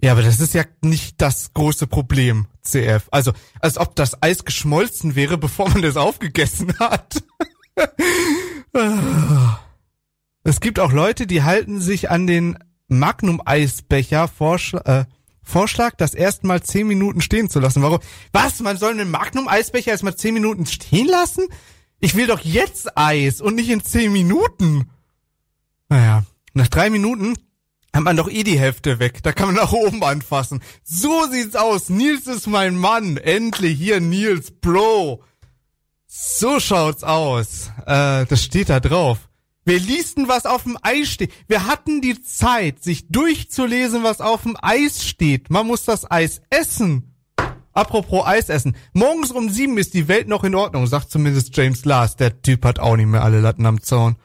[0.03, 3.05] Ja, aber das ist ja nicht das große Problem, CF.
[3.13, 7.23] Also, als ob das Eis geschmolzen wäre, bevor man das aufgegessen hat.
[10.43, 12.59] es gibt auch Leute, die halten sich an den
[12.89, 15.05] Magnum-Eisbecher Vorschla äh,
[15.45, 17.83] Vorschlag, das erstmal zehn Minuten stehen zu lassen.
[17.83, 17.99] Warum?
[18.31, 18.61] Was?
[18.61, 21.47] Man soll einen Magnum-Eisbecher erstmal zehn Minuten stehen lassen?
[22.05, 24.91] Ich will doch jetzt Eis und nicht in zehn Minuten.
[25.89, 27.35] Naja, nach drei Minuten
[27.95, 29.23] hat man doch eh die Hälfte weg.
[29.23, 30.65] Da kann man nach oben anfassen.
[30.83, 31.91] So sieht's aus.
[31.91, 33.19] Nils ist mein Mann.
[33.19, 35.23] Endlich hier Nils, Bro.
[36.09, 37.71] So schaut's aus.
[37.87, 39.29] Äh, das steht da drauf.
[39.65, 41.33] Wir ließen, was auf dem Eis steht.
[41.47, 45.51] Wir hatten die Zeit, sich durchzulesen, was auf dem Eis steht.
[45.51, 47.12] Man muss das Eis essen.
[47.73, 48.77] Apropos Eis essen.
[48.93, 52.21] Morgens um sieben ist die Welt noch in Ordnung, sagt zumindest James Last.
[52.21, 54.17] Der Typ hat auch nicht mehr alle Latten am Zaun.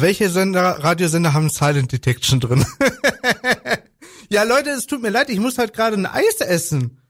[0.00, 2.64] Welche Sender, Radiosender haben Silent Detection drin?
[4.30, 7.00] ja, Leute, es tut mir leid, ich muss halt gerade ein Eis essen.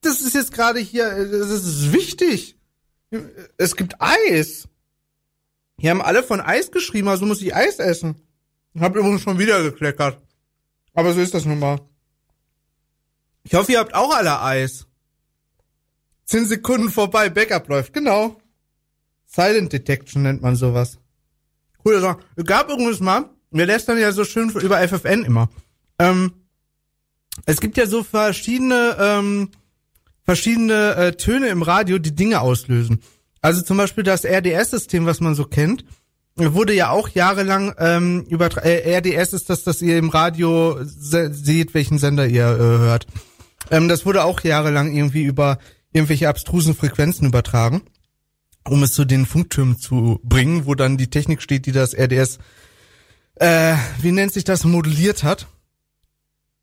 [0.00, 2.56] Das ist jetzt gerade hier, das ist wichtig.
[3.56, 4.68] Es gibt Eis.
[5.78, 8.16] Hier haben alle von Eis geschrieben, also muss ich Eis essen.
[8.74, 10.22] Ich hab übrigens schon wieder gekleckert.
[10.94, 11.80] Aber so ist das nun mal.
[13.42, 14.86] Ich hoffe, ihr habt auch alle Eis.
[16.24, 17.92] Zehn Sekunden vorbei, Backup läuft.
[17.92, 18.40] Genau.
[19.26, 20.99] Silent Detection nennt man sowas.
[21.82, 22.18] Coole Sache.
[22.36, 25.48] Es gab übrigens mal, wir lästern ja so schön über FFN immer.
[25.98, 26.32] Ähm,
[27.46, 29.50] es gibt ja so verschiedene, ähm,
[30.24, 33.00] verschiedene äh, Töne im Radio, die Dinge auslösen.
[33.40, 35.84] Also zum Beispiel das RDS-System, was man so kennt.
[36.36, 41.32] wurde ja auch jahrelang ähm, über äh, RDS ist das, dass ihr im Radio se
[41.32, 43.06] seht, welchen Sender ihr äh, hört.
[43.70, 45.58] Ähm, das wurde auch jahrelang irgendwie über
[45.92, 47.82] irgendwelche abstrusen Frequenzen übertragen,
[48.68, 52.38] um es zu den Funktürmen zu bringen, wo dann die Technik steht, die das RDS,
[53.36, 55.46] äh, wie nennt sich das, modelliert hat.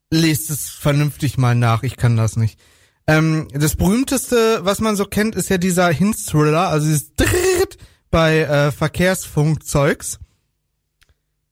[0.09, 2.59] Lest es vernünftig mal nach, ich kann das nicht.
[3.07, 7.77] Ähm, das berühmteste, was man so kennt, ist ja dieser Hinz-Thriller, also dieses Dritt
[8.11, 10.19] bei äh, Verkehrsfunkzeugs.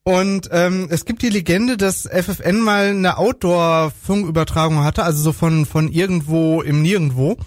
[0.03, 5.65] Und ähm, es gibt die Legende, dass FFN mal eine Outdoor-Funkübertragung hatte, also so von
[5.65, 7.37] von irgendwo im Nirgendwo,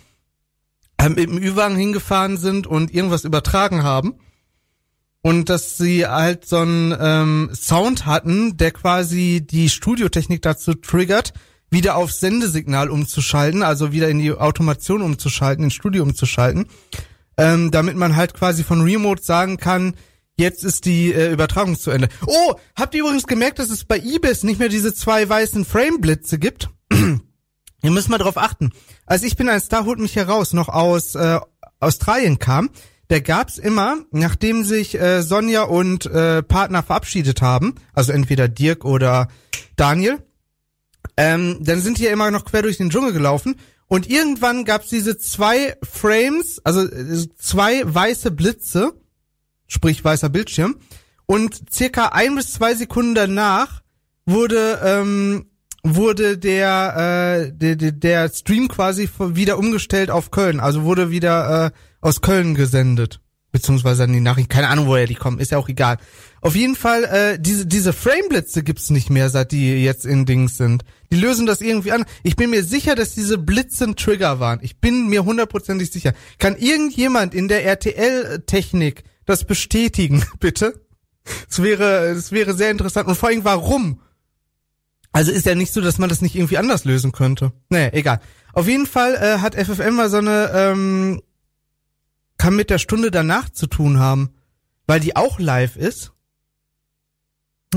[0.98, 4.14] ähm, mit Ü-Wagen hingefahren sind und irgendwas übertragen haben.
[5.22, 11.32] Und dass sie halt so einen ähm, Sound hatten, der quasi die Studiotechnik dazu triggert,
[11.70, 16.66] wieder auf Sendesignal umzuschalten, also wieder in die Automation umzuschalten, ins Studio umzuschalten,
[17.36, 19.94] ähm, damit man halt quasi von Remote sagen kann,
[20.36, 22.08] jetzt ist die äh, Übertragung zu Ende.
[22.26, 26.38] Oh, habt ihr übrigens gemerkt, dass es bei Ibis nicht mehr diese zwei weißen Frame-Blitze
[26.38, 26.70] gibt?
[27.82, 28.72] Ihr müsst mal drauf achten.
[29.06, 31.40] Als ich bin ein Star, holt mich heraus, noch aus äh,
[31.80, 32.70] Australien kam,
[33.10, 38.84] der gab's immer, nachdem sich äh, Sonja und äh, Partner verabschiedet haben, also entweder Dirk
[38.84, 39.28] oder
[39.76, 40.22] Daniel,
[41.16, 43.56] ähm, dann sind die ja immer noch quer durch den Dschungel gelaufen.
[43.86, 48.92] Und irgendwann gab's diese zwei Frames, also äh, zwei weiße Blitze,
[49.66, 50.76] sprich weißer Bildschirm,
[51.24, 53.82] und circa ein bis zwei Sekunden danach
[54.26, 55.46] wurde ähm,
[55.82, 61.70] wurde der, äh, der der Stream quasi wieder umgestellt auf Köln, also wurde wieder äh,
[62.00, 63.20] aus Köln gesendet.
[63.50, 64.50] Beziehungsweise an die Nachrichten.
[64.50, 65.38] Keine Ahnung, woher die kommen.
[65.38, 65.96] Ist ja auch egal.
[66.42, 70.58] Auf jeden Fall, äh, diese, diese Frameblitze gibt's nicht mehr, seit die jetzt in Dings
[70.58, 70.84] sind.
[71.10, 72.04] Die lösen das irgendwie an.
[72.22, 74.58] Ich bin mir sicher, dass diese Blitze ein Trigger waren.
[74.62, 76.12] Ich bin mir hundertprozentig sicher.
[76.38, 80.84] Kann irgendjemand in der RTL-Technik das bestätigen, bitte?
[81.48, 83.08] Es wäre, es wäre sehr interessant.
[83.08, 84.02] Und vor allem, warum?
[85.18, 87.50] Also ist ja nicht so, dass man das nicht irgendwie anders lösen könnte.
[87.70, 88.20] Naja, egal.
[88.52, 91.20] Auf jeden Fall äh, hat FFM mal so eine ähm,
[92.36, 94.30] kann mit der Stunde danach zu tun haben,
[94.86, 96.12] weil die auch live ist.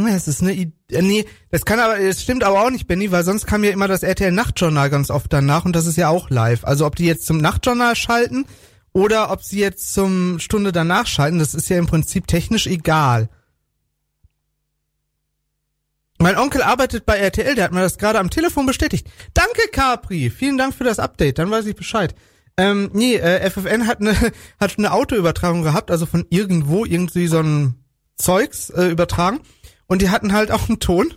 [0.08, 1.02] Es ist eine Idee.
[1.02, 3.88] Nee, das kann aber, es stimmt aber auch nicht, Benny, weil sonst kam ja immer
[3.88, 6.64] das RTL Nachtjournal ganz oft danach und das ist ja auch live.
[6.64, 8.46] Also ob die jetzt zum Nachtjournal schalten
[8.94, 13.30] oder ob sie jetzt zum Stunde danach schalten, das ist ja im Prinzip technisch egal.
[16.22, 19.08] Mein Onkel arbeitet bei RTL, der hat mir das gerade am Telefon bestätigt.
[19.34, 20.30] Danke, Capri.
[20.30, 22.14] Vielen Dank für das Update, dann weiß ich Bescheid.
[22.58, 24.16] Ähm, nee, äh, FFN hat eine
[24.60, 27.84] hat eine Autoübertragung gehabt, also von irgendwo irgendwie so ein
[28.18, 29.40] Zeugs äh, übertragen
[29.88, 31.12] und die hatten halt auch einen Ton.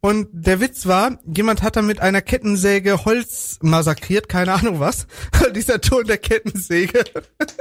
[0.00, 5.08] Und der Witz war, jemand hat da mit einer Kettensäge Holz massakriert, keine Ahnung was.
[5.56, 7.02] Dieser Ton der Kettensäge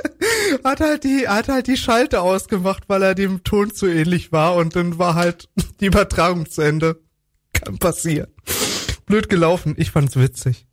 [0.64, 4.56] hat halt die hat halt die Schalte ausgemacht, weil er dem Ton zu ähnlich war
[4.56, 7.02] und dann war halt die Übertragung zu Ende.
[7.54, 8.28] Kann passieren.
[9.08, 10.68] Blöd gelaufen, ich fand's witzig.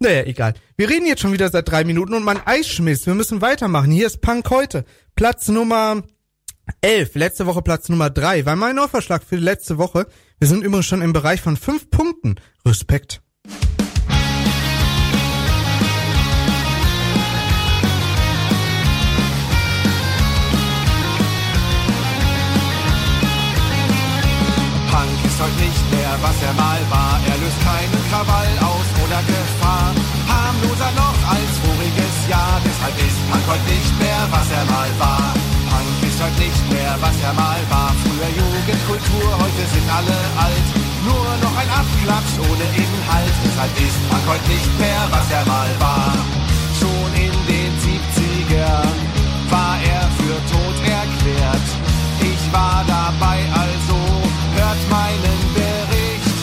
[0.00, 0.54] Naja, egal.
[0.76, 3.06] Wir reden jetzt schon wieder seit drei Minuten und mein Eis schmiss.
[3.06, 3.90] Wir müssen weitermachen.
[3.90, 4.84] Hier ist Punk heute.
[5.16, 6.02] Platz Nummer
[6.80, 7.14] 11.
[7.16, 8.46] Letzte Woche Platz Nummer 3.
[8.46, 10.06] War mein Neuverschlag für letzte Woche.
[10.40, 12.36] Wir sind übrigens schon im Bereich von fünf Punkten.
[12.64, 13.20] Respekt.
[13.48, 13.58] Punk
[25.26, 27.20] ist heute nicht mehr, was er mal war.
[27.26, 29.92] Er löst keinen Krawall aus oder Gefahr.
[30.28, 32.60] Harmloser noch als voriges Jahr.
[32.64, 35.37] Deshalb ist Punk heute nicht mehr, was er mal war.
[36.28, 37.88] Heute nicht mehr, was er mal war.
[38.04, 40.68] Früher Jugendkultur, heute sind alle alt.
[41.08, 43.36] Nur noch ein Abklatsch ohne Inhalt.
[43.48, 46.12] Deshalb ist Punk heute nicht mehr, was er mal war.
[46.76, 48.92] Schon in den 70ern
[49.48, 51.68] war er für tot erklärt.
[52.20, 53.96] Ich war dabei, also
[54.52, 56.36] hört meinen Bericht.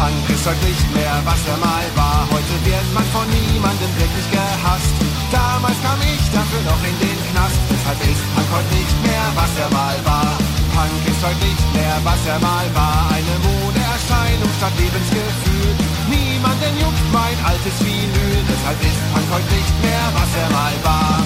[0.00, 2.24] Punk ist heute nicht mehr, was er mal war.
[2.32, 4.96] Heute wird man von niemandem wirklich gehasst.
[5.28, 7.65] Damals kam ich dafür noch in den Knast.
[7.86, 10.34] Deshalb ist Punk heute nicht mehr, was er mal war.
[10.74, 13.06] Punk ist heute nicht mehr, was er mal war.
[13.14, 15.70] Eine Modeerscheinung statt Lebensgefühl.
[16.10, 18.42] Niemanden juckt mein altes Vinyl.
[18.50, 21.22] Deshalb ist Punk heute nicht mehr, was er mal war.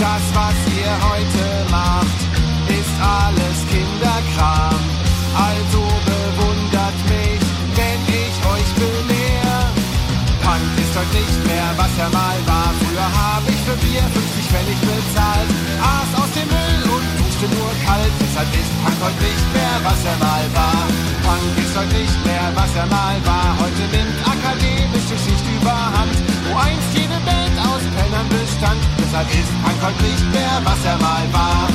[0.00, 2.20] Das, was ihr heute macht,
[2.80, 4.80] ist alles Kinderkram.
[5.36, 7.29] Also bewundert mich,
[10.90, 12.74] ist heute nicht mehr, was er mal war.
[12.82, 15.50] Früher habe ich für Bier 50 Pfennig bezahlt.
[15.78, 18.14] Aß aus dem Müll und duschte nur kalt.
[18.18, 20.82] Deshalb ist Punk heute nicht mehr, was er mal war.
[21.22, 23.48] Punk ist heute nicht mehr, was er mal war.
[23.62, 26.14] Heute nimmt akademische Schicht überhand.
[26.50, 28.82] Wo einst jede Band aus Pennern bestand.
[28.98, 31.70] Deshalb ist Punk heute nicht mehr, was er mal war.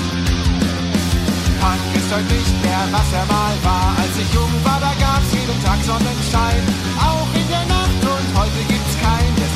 [1.63, 3.87] Punk ist heute nicht mehr, was er mal war.
[3.95, 6.84] Als ich jung war, da gab's jeden Tag Sonnenschein.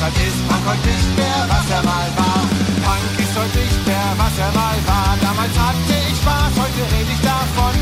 [0.00, 2.40] Deshalb ist Punk heute nicht mehr, was er mal war.
[2.88, 5.12] Punk ist heute nicht mehr, was er mal war.
[5.20, 7.74] Damals hatte ich Spaß, heute rede ich davon.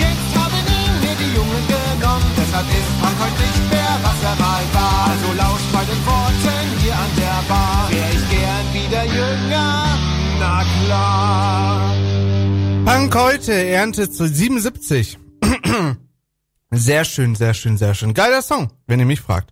[0.00, 2.24] Jetzt haben ihn mir die Jungen genommen.
[2.32, 4.96] Deshalb ist Punk heute nicht mehr, was er mal war.
[5.12, 7.90] Also lauscht bei den Worten hier an der Bar.
[7.90, 9.98] Wär ich gern wieder jünger,
[10.40, 11.94] na klar.
[12.86, 15.18] Punk heute, Ernte zu 77.
[16.70, 18.14] sehr schön, sehr schön, sehr schön.
[18.14, 19.50] Geiler Song, wenn ihr mich fragt.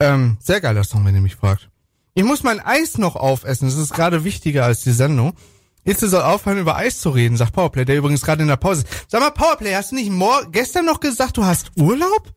[0.00, 1.70] Ähm, sehr geiler Song, wenn ihr mich fragt.
[2.14, 5.34] Ich muss mein Eis noch aufessen, das ist gerade wichtiger als die Sendung.
[5.84, 8.82] Itze soll aufhören, über Eis zu reden, sagt Powerplay, der übrigens gerade in der Pause
[8.82, 9.06] ist.
[9.08, 12.32] Sag mal, Powerplay, hast du nicht mor gestern noch gesagt, du hast Urlaub?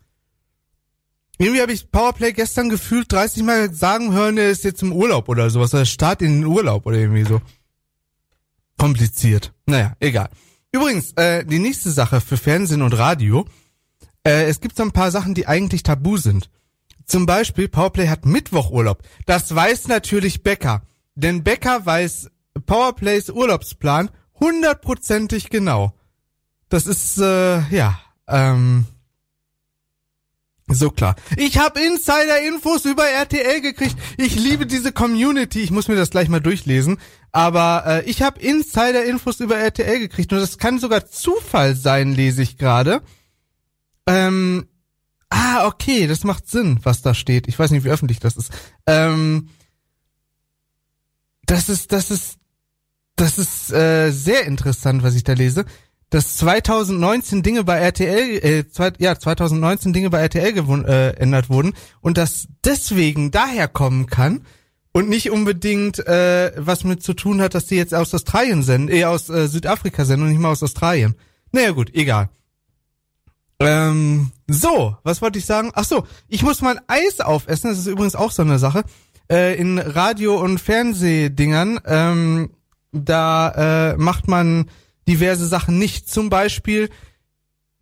[1.40, 5.30] Irgendwie habe ich Powerplay gestern gefühlt 30 Mal sagen hören, er ist jetzt im Urlaub
[5.30, 5.74] oder sowas.
[5.74, 7.42] Er Start in den Urlaub oder irgendwie so.
[8.78, 9.54] Kompliziert.
[9.66, 10.30] Naja, egal.
[10.72, 13.46] Übrigens, äh, die nächste Sache für Fernsehen und Radio.
[14.24, 16.50] Äh, es gibt so ein paar Sachen, die eigentlich tabu sind.
[17.10, 19.02] Zum Beispiel, Powerplay hat Mittwochurlaub.
[19.26, 20.84] Das weiß natürlich Becker.
[21.16, 22.30] Denn Becker weiß
[22.68, 25.94] Powerplays Urlaubsplan hundertprozentig genau.
[26.70, 28.86] Das ist, äh, ja, ähm,
[30.68, 31.16] so klar.
[31.36, 33.98] Ich habe Insider-Infos über RTL gekriegt.
[34.18, 35.62] Ich liebe diese Community.
[35.62, 37.00] Ich muss mir das gleich mal durchlesen.
[37.32, 40.32] Aber äh, ich habe Insider-Infos über RTL gekriegt.
[40.32, 43.02] Und das kann sogar Zufall sein, lese ich gerade.
[44.06, 44.68] Ähm,
[45.30, 47.48] ah, okay, das macht Sinn, was da steht.
[47.48, 48.52] Ich weiß nicht, wie öffentlich das ist.
[48.86, 49.50] Ähm,
[51.46, 52.38] das ist, das ist,
[53.16, 55.66] das ist äh, sehr interessant, was ich da lese
[56.10, 61.14] dass 2019 Dinge bei RTL, äh, zwei, ja, 2019 Dinge bei RTL gewun, äh,
[61.50, 64.42] wurden und das deswegen daher kommen kann
[64.92, 68.94] und nicht unbedingt äh, was mit zu tun hat, dass die jetzt aus Australien senden,
[68.94, 71.16] eh aus äh, Südafrika senden und nicht mal aus Australien.
[71.52, 72.30] Naja gut, egal.
[73.60, 75.72] Ähm, so, was wollte ich sagen?
[75.74, 78.84] Ach so, ich muss mein Eis aufessen, das ist übrigens auch so eine Sache.
[79.30, 82.52] Äh, in Radio- und Fernsehdingern, ähm,
[82.92, 84.70] da äh, macht man
[85.08, 86.10] diverse Sachen nicht.
[86.10, 86.90] Zum Beispiel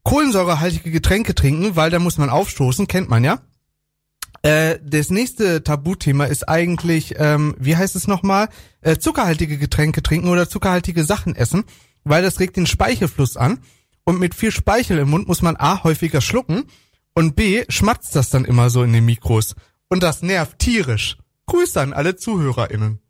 [0.04, 3.40] kohlensäurehaltige Getränke trinken, weil da muss man aufstoßen, kennt man ja.
[4.42, 8.50] Äh, das nächste Tabuthema ist eigentlich, ähm, wie heißt es nochmal,
[8.82, 11.66] äh, zuckerhaltige Getränke trinken oder zuckerhaltige Sachen essen,
[12.04, 13.60] weil das regt den Speichelfluss an.
[14.08, 16.64] Und mit viel Speichel im Mund muss man A häufiger schlucken
[17.14, 19.54] und B schmatzt das dann immer so in den Mikros.
[19.90, 21.18] Und das nervt tierisch.
[21.46, 23.02] Grüße an alle ZuhörerInnen.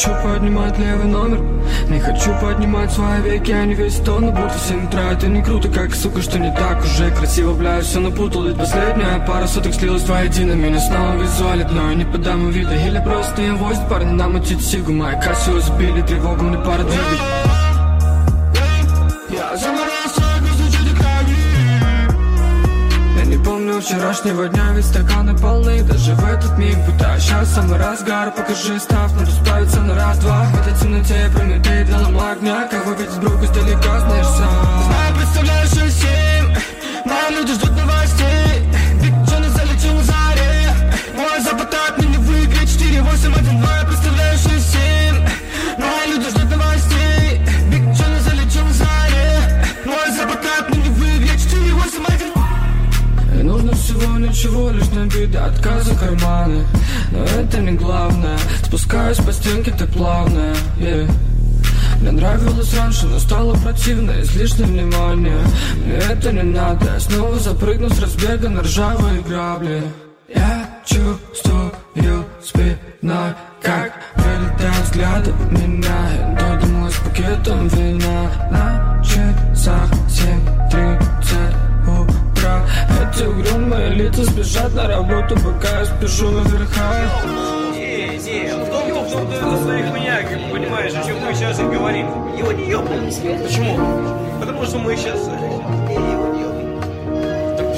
[0.00, 1.40] Хочу поднимать левый номер.
[1.88, 5.42] Не хочу поднимать свои веки Я не весь тон, но будто 7 утра Это не
[5.42, 7.10] круто, как сука, что не так уже.
[7.10, 11.94] Красиво, бля, все напутал Ведь последняя пара суток слилась воедино Меня снова визуалит, но я
[11.94, 12.74] не подам вида.
[12.74, 14.92] Или просто я возит парни намутить сигу.
[14.92, 17.49] Моя Кассио сбили, тревогу мне пора двигать
[24.00, 28.32] вчерашнего дня, ведь стаканы полны Даже в этот миг, будто сейчас самый разгар.
[28.32, 30.44] Покажи став, надо справиться на раз-два.
[30.44, 34.84] В этой темноте прометей для лома огня Как выпить сбрук издалека, знаешь сам.
[34.84, 36.56] Знаю, представляешь, что семь.
[37.04, 38.39] Мои люди ждут новостей
[54.00, 56.64] всего ничего, лишь набить до отказа карманы
[57.10, 58.38] Но это не главное.
[58.64, 61.10] Спускаюсь по стенке так плавно yeah.
[62.00, 65.36] Мне нравилось раньше, но стало противно Излишнее внимание.
[65.84, 66.86] Мне это не надо.
[66.94, 69.82] Я снова запрыгну с разбега на ржавые грабли.
[70.34, 71.72] Я чувствую
[72.42, 76.58] спиной Как прилетают взгляды в меня.
[76.60, 78.30] Домой с пакетом вина.
[78.50, 80.40] На часах семь
[80.70, 81.09] тридцать утра
[83.20, 87.26] Эти угрюмые лица спешат на работу, пока я спешу на верхах
[87.74, 91.20] Не, не, в том, в том, ты на своих меня, как бы понимаешь, о чем
[91.20, 92.06] мы сейчас и говорим.
[92.38, 92.98] Его не ёбнул.
[93.42, 93.76] Почему?
[94.40, 95.18] Потому что мы сейчас...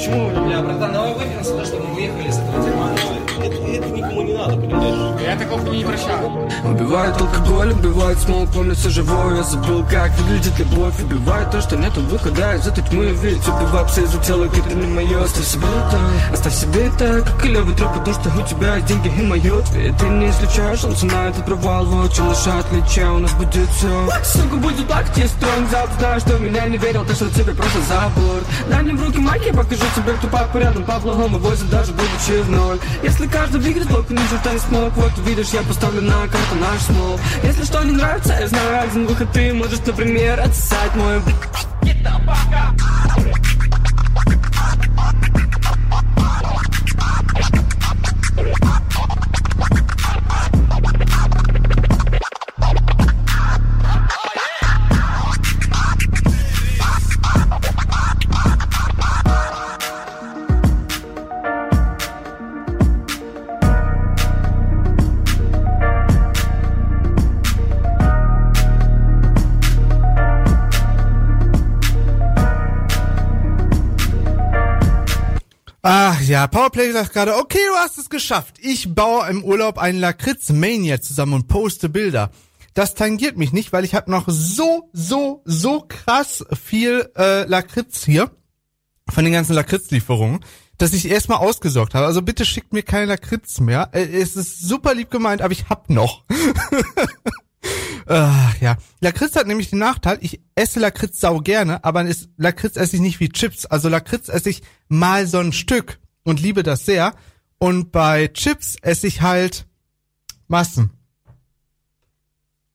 [0.03, 0.31] Почему?
[0.31, 2.91] Бля, братан, давай выпьем сюда, чтобы мы уехали с этого дерьма.
[3.39, 5.21] Это, это никому не надо, понимаешь?
[5.25, 6.49] Я такого не прощаю.
[6.65, 9.37] Убивает алкоголь, убивает смол, помнится живой.
[9.37, 11.01] Я забыл, как выглядит любовь.
[11.05, 13.11] Убивает то, что нету выхода из этой тьмы.
[13.23, 17.45] Ведь убивай псы за тело, это не мое Оставь себе это, оставь себе это Как
[17.45, 20.81] и левый труп, потому что у тебя есть деньги и мое Ведь ты не исключаешь
[20.81, 25.29] шансы на этот провал Вот челыша отличия, у нас будет все Сука, будет так, тебе
[25.29, 29.05] стронг зап Знаю, что меня не верил, так что тебе просто забор Дай мне в
[29.05, 32.79] руки майки, покажу тебе, папа рядом По плохому возит, даже будучи в ноль.
[33.03, 34.93] Если каждый выиграет блок, ни черта не смог.
[34.97, 39.07] Вот видишь, я поставлю на карту наш смол Если что не нравится, я знаю один
[39.07, 39.29] выход.
[39.33, 41.21] Ты можешь, например, отсать мой
[43.15, 43.52] Ach
[76.33, 78.55] ja, Powerplay sagt gerade, okay, du hast es geschafft.
[78.59, 82.31] Ich baue im Urlaub einen Lakritz-Mania zusammen und poste Bilder.
[82.73, 88.03] Das tangiert mich nicht, weil ich habe noch so, so, so krass viel äh, Lakritz
[88.03, 88.31] hier
[89.11, 90.41] von den ganzen Lakritzlieferungen,
[90.79, 92.07] dass ich erstmal ausgesorgt habe.
[92.07, 93.91] Also bitte schickt mir keine Lakritz mehr.
[93.93, 96.25] Äh, es ist super lieb gemeint, aber ich hab noch.
[98.07, 98.79] Ach, ja.
[99.03, 103.03] Lakritz hat nämlich den Nachteil, ich esse Lakritz sau gerne, aber ist, Lakritz esse ich
[103.03, 103.67] nicht wie Chips.
[103.67, 107.15] Also Lakritz esse ich mal so ein Stück und liebe das sehr.
[107.59, 109.67] Und bei Chips esse ich halt
[110.49, 110.91] Massen.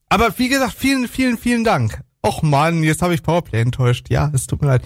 [0.09, 2.01] Aber wie gesagt, vielen, vielen, vielen Dank.
[2.25, 4.07] Och man, jetzt habe ich Powerplay enttäuscht.
[4.09, 4.81] Ja, es tut mir leid.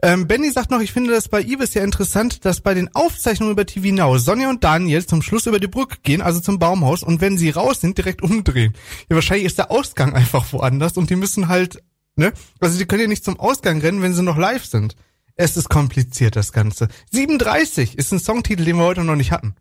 [0.00, 3.52] Ähm, Benny sagt noch, ich finde das bei Ibis ja interessant, dass bei den Aufzeichnungen
[3.52, 7.02] über TV Now Sonja und Daniel zum Schluss über die Brücke gehen, also zum Baumhaus,
[7.02, 8.74] und wenn sie raus sind, direkt umdrehen.
[9.10, 11.82] Ja, wahrscheinlich ist der Ausgang einfach woanders und die müssen halt,
[12.16, 12.32] ne?
[12.60, 14.94] Also die können ja nicht zum Ausgang rennen, wenn sie noch live sind.
[15.40, 16.88] Es ist kompliziert, das Ganze.
[17.12, 19.54] 37 ist ein Songtitel, den wir heute noch nicht hatten.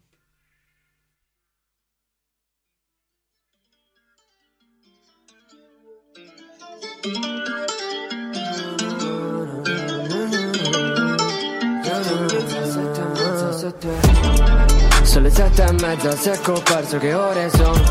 [15.04, 17.84] Sono le sette e mezza, secco ho perso che ore sono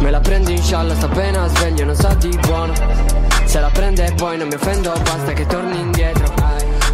[0.00, 2.74] Me la prendi in scialla, sto appena sveglio, non sa di buono
[3.44, 6.45] Se la prende e poi non mi offendo, basta che torni indietro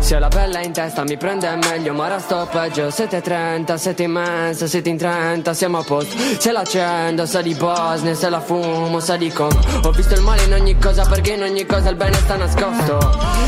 [0.02, 2.88] Se ho la bella in testa mi prende meglio, ma ora sto peggio.
[2.88, 6.16] 7.30, 7 e mezza, 7 in 30, siamo a posto.
[6.38, 9.50] Se l'accendo, sa di Bosnia, se la fumo, sa di con
[9.84, 12.98] Ho visto il male in ogni cosa perché in ogni cosa il bene sta nascosto.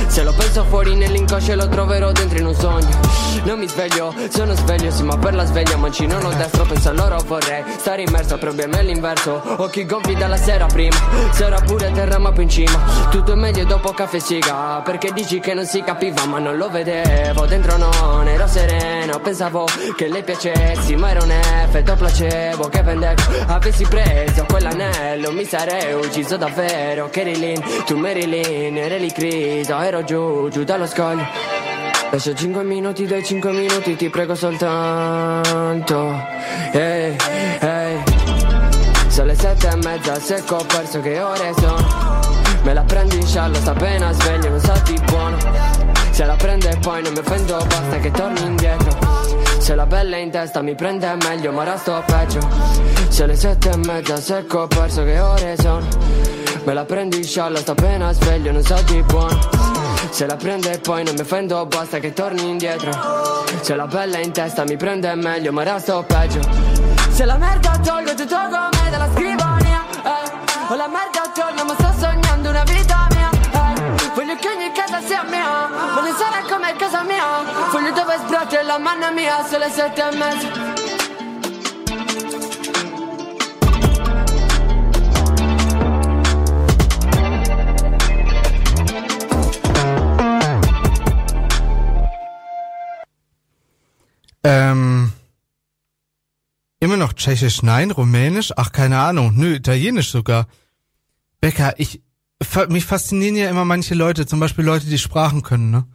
[0.06, 3.24] Se lo penso fuori nell'inconscio lo troverò dentro in un sogno.
[3.42, 6.92] Non mi sveglio, sono sveglio sì ma per la sveglia mancino non destro Penso a
[6.92, 10.96] loro vorrei stare immerso a problemi all'inverso Occhi gonfi dalla sera prima
[11.32, 12.78] Sera pure terra ma poi in cima.
[13.10, 16.68] Tutto è meglio dopo caffè siga Perché dici che non si capiva ma non lo
[16.68, 19.66] vedevo Dentro non ero sereno Pensavo
[19.96, 23.22] che lei piacessi ma era un effetto placebo Che vendevo.
[23.46, 27.10] Avessi preso quell'anello mi sarei ucciso davvero.
[27.14, 31.26] Lì, tu Marilyn, eri lì criso Ero giù, giù dallo scoglio.
[32.10, 36.22] Lascia 5 minuti dai 5 minuti ti prego soltanto
[36.72, 37.16] Ehi,
[37.60, 38.02] ehi.
[39.08, 42.20] Sono le sette e mezza secco ho perso che ore sono?
[42.62, 46.78] Me la prendi in sciallo sta appena sveglio non sa di buono Se la prende
[46.80, 48.96] poi non mi offendo basta che torni indietro.
[49.58, 52.38] Se la pelle in testa mi prende meglio ma ora sto peggio.
[53.08, 55.84] Sono le sette e mezza secco ho perso che ore sono.
[56.62, 59.40] Me la prendi in sciallo sta appena sveglio non sa di buono.
[60.10, 62.92] Se la prende poi non mi offendo basta che torni indietro.
[63.60, 66.38] Se la pelle in testa mi prende meglio ma ora sto peggio.
[67.10, 70.30] Se la merda tolgo ti tolgo a me dalla scrivania eh.
[70.68, 71.23] Ho la merda
[78.78, 80.74] manna mia Sono le sette e
[94.46, 95.12] Ähm,
[96.80, 100.46] immer noch Tschechisch, nein, Rumänisch, ach keine Ahnung, nö, Italienisch sogar.
[101.40, 102.02] Becker, ich
[102.68, 105.86] mich faszinieren ja immer manche Leute, zum Beispiel Leute, die Sprachen können, ne?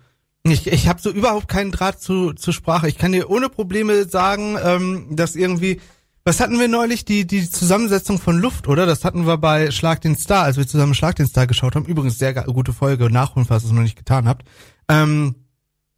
[0.43, 2.87] Ich, ich habe so überhaupt keinen Draht zu, zu Sprache.
[2.87, 5.81] Ich kann dir ohne Probleme sagen, ähm, dass irgendwie,
[6.23, 8.85] was hatten wir neulich, die, die Zusammensetzung von Luft, oder?
[8.85, 11.85] Das hatten wir bei Schlag den Star, als wir zusammen Schlag den Star geschaut haben.
[11.85, 14.47] Übrigens sehr gute Folge, nachholen, falls ihr es noch nicht getan habt.
[14.87, 15.35] Ähm,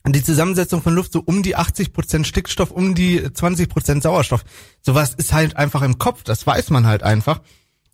[0.08, 4.44] die Zusammensetzung von Luft so um die 80% Stickstoff, um die 20% Sauerstoff.
[4.82, 7.42] Sowas ist halt einfach im Kopf, das weiß man halt einfach.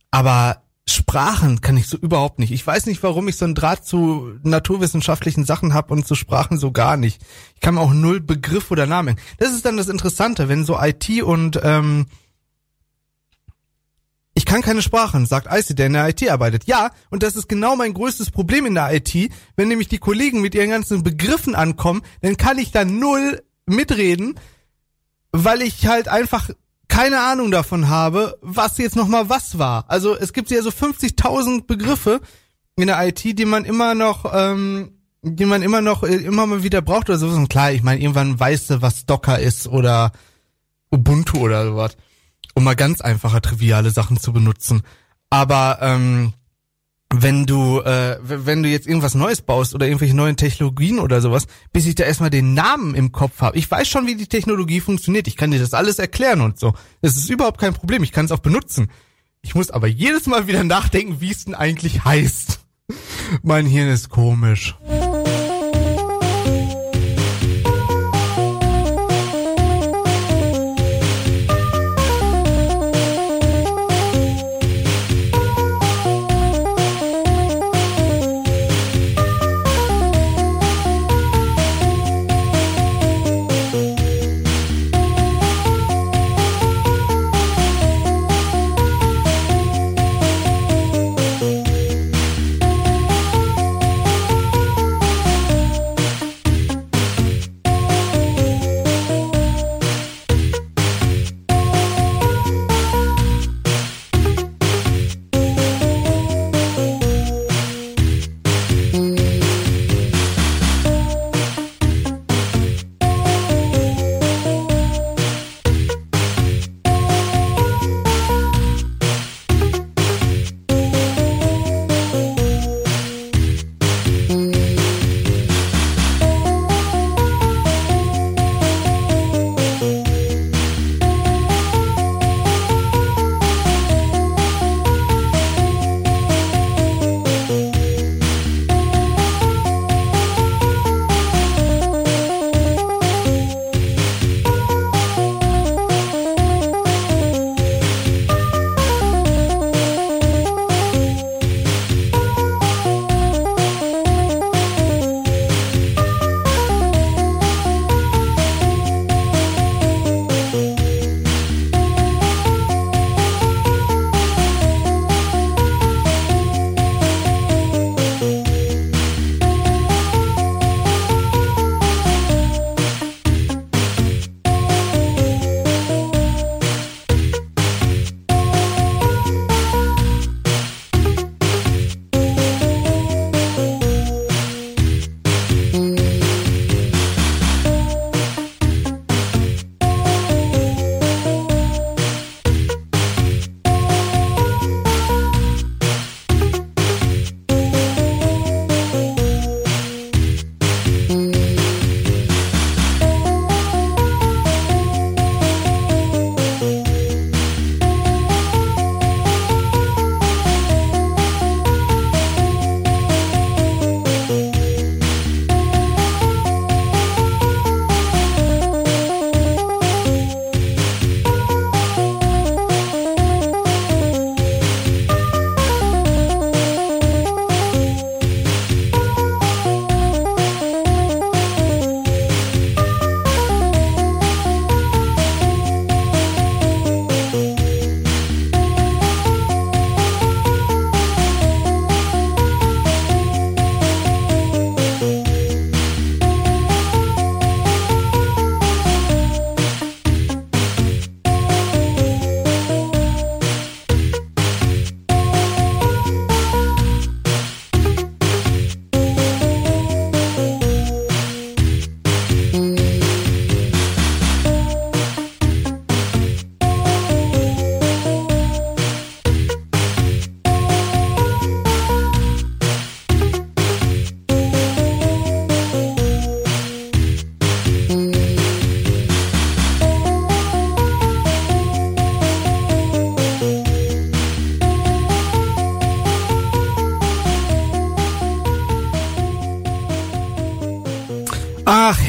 [0.09, 2.51] Aber Sprachen kann ich so überhaupt nicht.
[2.51, 6.57] Ich weiß nicht, warum ich so einen Draht zu naturwissenschaftlichen Sachen habe und zu Sprachen
[6.57, 7.21] so gar nicht.
[7.55, 9.17] Ich kann mir auch null Begriff oder Namen.
[9.37, 12.05] Das ist dann das Interessante, wenn so IT und ähm,
[14.33, 16.65] ich kann keine Sprachen, sagt Icy, der in der IT arbeitet.
[16.67, 19.31] Ja, und das ist genau mein größtes Problem in der IT.
[19.55, 24.39] Wenn nämlich die Kollegen mit ihren ganzen Begriffen ankommen, dann kann ich da null mitreden,
[25.31, 26.51] weil ich halt einfach
[26.97, 29.85] keine Ahnung davon habe, was jetzt nochmal was war.
[29.87, 32.21] Also es gibt ja so 50.000 Begriffe
[32.75, 36.63] in der IT, die man immer noch, ähm, die man immer noch, äh, immer mal
[36.63, 37.35] wieder braucht oder sowas.
[37.35, 40.11] Und klar, ich meine, irgendwann weißt du, was Docker ist oder
[40.89, 41.97] Ubuntu oder sowas.
[42.55, 44.81] Um mal ganz einfache, triviale Sachen zu benutzen.
[45.29, 46.33] Aber ähm,
[47.13, 51.47] wenn du, äh, wenn du jetzt irgendwas Neues baust oder irgendwelche neuen Technologien oder sowas,
[51.71, 53.57] bis ich da erstmal den Namen im Kopf habe.
[53.57, 55.27] Ich weiß schon, wie die Technologie funktioniert.
[55.27, 56.73] Ich kann dir das alles erklären und so.
[57.01, 58.03] Das ist überhaupt kein Problem.
[58.03, 58.89] Ich kann es auch benutzen.
[59.41, 62.59] Ich muss aber jedes Mal wieder nachdenken, wie es denn eigentlich heißt.
[63.41, 64.75] mein Hirn ist komisch.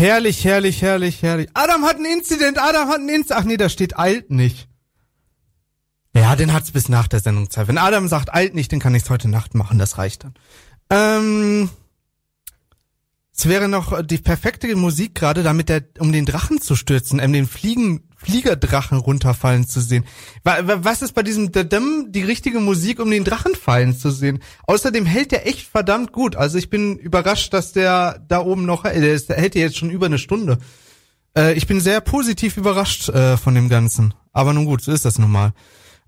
[0.09, 1.48] Herrlich, herrlich, herrlich, herrlich.
[1.55, 3.40] Adam hat ein Incident, Adam hat ein Incident.
[3.40, 4.68] Ach nee, da steht alt nicht.
[6.14, 7.68] Ja, den hat's bis nach der Sendung Zeit.
[7.68, 10.35] Wenn Adam sagt alt nicht, dann kann ich's heute Nacht machen, das reicht dann.
[10.90, 11.70] Ähm,
[13.39, 17.32] es wäre noch die perfekte Musik gerade, damit der, um den Drachen zu stürzen, um
[17.32, 20.05] den Fliegen, Fliegerdrachen runterfallen zu sehen.
[20.43, 24.40] Was ist bei diesem Dadam die richtige Musik, um den Drachen fallen zu sehen?
[24.66, 26.35] Außerdem hält der echt verdammt gut.
[26.35, 29.60] Also ich bin überrascht, dass der da oben noch, äh, der, ist, der hält ja
[29.60, 30.59] jetzt schon über eine Stunde.
[31.36, 34.15] Äh, ich bin sehr positiv überrascht äh, von dem Ganzen.
[34.32, 35.52] Aber nun gut, so ist das nun mal.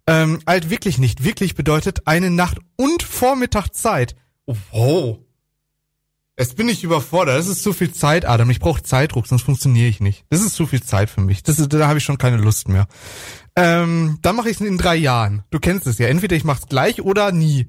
[0.09, 1.23] Ähm, alt wirklich nicht.
[1.23, 4.17] Wirklich bedeutet eine Nacht und Vormittag Zeit.
[4.73, 5.21] Wow.
[6.41, 7.39] Jetzt bin ich überfordert.
[7.39, 8.49] Das ist zu viel Zeit, Adam.
[8.49, 10.25] Ich brauche Zeitdruck, sonst funktioniere ich nicht.
[10.31, 11.43] Das ist zu viel Zeit für mich.
[11.43, 12.89] Das ist, da habe ich schon keine Lust mehr.
[13.57, 15.43] Ähm, dann mache ich es in drei Jahren.
[15.51, 16.09] Du kennst es ja.
[16.09, 17.67] Entweder ich mach's gleich oder nie.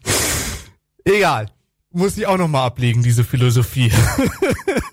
[1.04, 1.50] Egal.
[1.90, 3.92] Muss ich auch noch mal ablegen, diese Philosophie.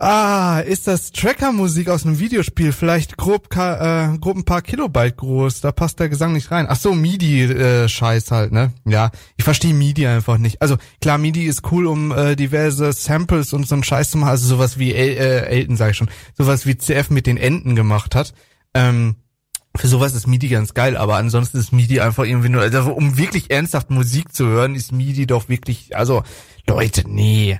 [0.00, 5.60] Ah, ist das Tracker-Musik aus einem Videospiel vielleicht grob, äh, grob ein paar Kilobyte groß?
[5.60, 6.66] Da passt der Gesang nicht rein.
[6.68, 8.72] Ach so, MIDI-Scheiß äh, halt, ne?
[8.84, 10.62] Ja, ich verstehe MIDI einfach nicht.
[10.62, 14.30] Also klar, MIDI ist cool, um äh, diverse Samples und so einen Scheiß zu machen.
[14.30, 17.74] Also sowas wie El äh, Elton, sag ich schon, sowas wie CF mit den Enden
[17.74, 18.34] gemacht hat.
[18.74, 19.16] Ähm,
[19.76, 23.18] für sowas ist MIDI ganz geil, aber ansonsten ist MIDI einfach irgendwie nur, also um
[23.18, 26.22] wirklich ernsthaft Musik zu hören, ist MIDI doch wirklich, also
[26.68, 27.58] Leute, nee.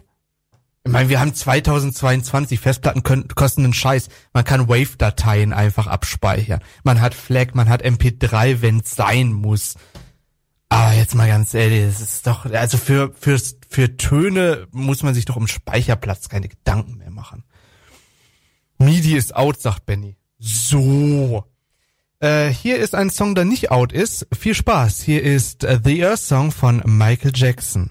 [0.88, 4.08] Ich meine, wir haben 2022, Festplatten können, kosten einen Scheiß.
[4.32, 6.60] Man kann Wave-Dateien einfach abspeichern.
[6.82, 9.74] Man hat FLAC, man hat MP3, wenn es sein muss.
[10.70, 13.38] Aber jetzt mal ganz ehrlich, das ist doch, also für, für,
[13.68, 17.44] für Töne muss man sich doch um Speicherplatz keine Gedanken mehr machen.
[18.78, 20.16] MIDI ist out, sagt Benny.
[20.38, 21.44] So.
[22.20, 24.26] Äh, hier ist ein Song, der nicht out ist.
[24.32, 25.02] Viel Spaß.
[25.02, 27.90] Hier ist The Earth Song von Michael Jackson.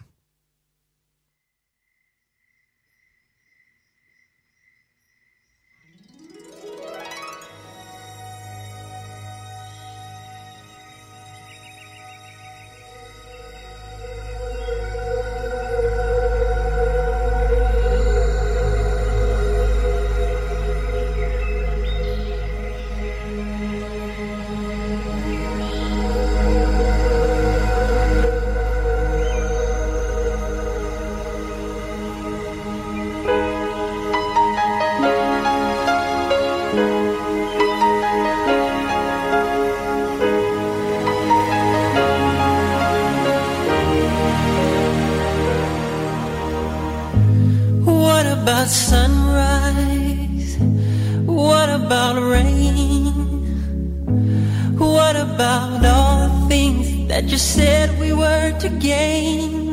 [58.59, 59.67] to gain?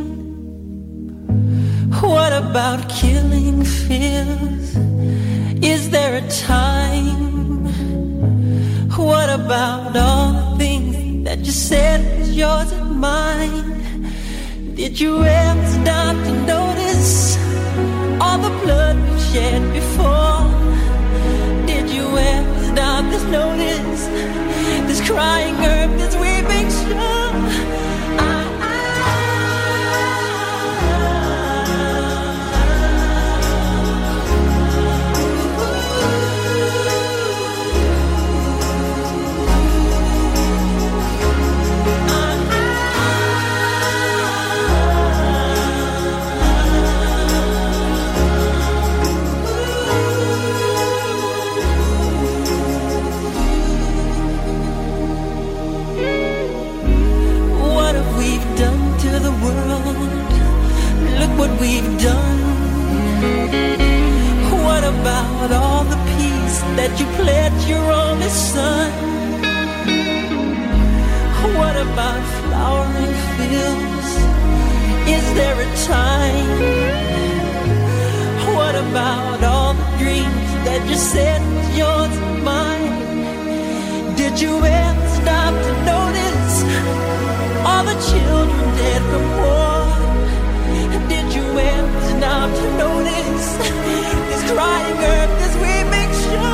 [2.02, 4.76] What about killing fears?
[5.64, 7.64] Is there a time?
[8.96, 13.64] What about all the things that you said was yours and mine?
[14.74, 17.38] Did you ever stop to notice
[18.20, 20.44] all the blood we shed before?
[21.66, 24.02] Did you ever stop to notice
[24.88, 25.83] this crying girl?
[66.76, 68.90] that you pledged your only son.
[71.58, 74.10] What about flowering fields?
[75.16, 76.50] Is there a time?
[78.56, 81.40] What about all the dreams that you said
[81.78, 82.94] yours and mine?
[84.16, 86.54] Did you ever stop to notice
[87.68, 89.84] all the children dead from war?
[91.12, 93.46] Did you ever stop to notice
[94.28, 96.53] this crying earth, as we make sure?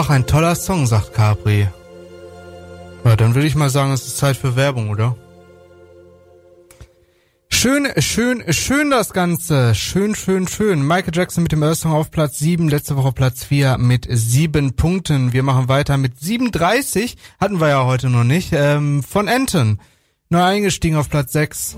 [0.00, 1.68] Einfach ein toller Song, sagt Capri.
[3.04, 5.14] Ja, dann würde ich mal sagen, es ist Zeit für Werbung, oder?
[7.50, 9.74] Schön, schön, schön das Ganze.
[9.74, 10.86] Schön, schön, schön.
[10.86, 14.74] Michael Jackson mit dem Earth Song auf Platz 7, letzte Woche Platz 4 mit 7
[14.74, 15.34] Punkten.
[15.34, 19.80] Wir machen weiter mit 37, hatten wir ja heute noch nicht, ähm, von Anton.
[20.30, 21.76] Neu eingestiegen auf Platz 6.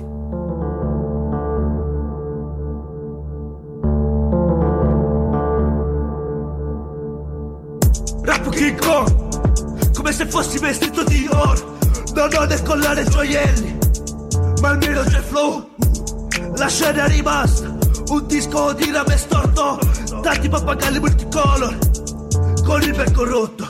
[8.63, 11.79] King Kong, come se fossi vestito di oro.
[12.15, 13.77] Non ho né collare gioielli,
[14.61, 15.69] ma almeno c'è flow.
[16.55, 17.77] La scena è rimasta,
[18.07, 19.81] un disco di rame storto,
[20.23, 21.77] tanti pappagalli multicolor,
[22.65, 23.69] con il becco rotto.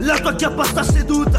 [0.00, 1.38] La tua chiappa sta seduta,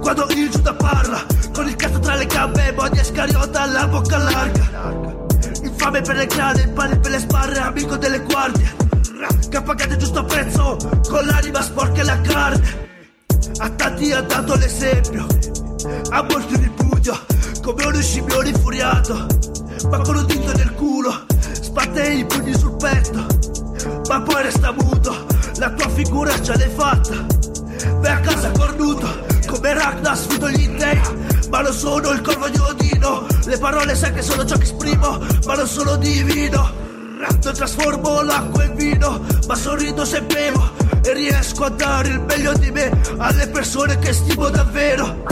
[0.00, 5.28] quando il Giuda parla, con il cazzo tra le gambe, modia scariota, la bocca larga.
[5.62, 8.89] Infame per le grane, il pane per le sbarre, amico delle guardie.
[9.20, 10.76] Che ha pagato il giusto prezzo,
[11.06, 12.88] con l'anima sporca e la carne.
[13.58, 15.26] A tanti ha dato l'esempio,
[16.10, 17.18] a molti ripudio,
[17.62, 19.26] come uno scimmione infuriato.
[19.90, 21.26] Ma con un dito nel culo,
[21.60, 23.26] sbatte i pugni sul petto.
[24.08, 25.26] Ma poi resta muto,
[25.58, 27.26] la tua figura ce l'hai fatta.
[27.96, 31.00] Vai a casa cornuto, come Ragnar sfido gli dei.
[31.50, 35.18] Ma non sono il corvo di Odino, le parole sai che sono ciò che esprimo,
[35.44, 36.88] ma non sono divino.
[37.20, 40.70] Non trasformo l'acqua in vino, ma sorrido se bevo
[41.02, 45.28] e riesco a dare il meglio di me alle persone che stimo davvero.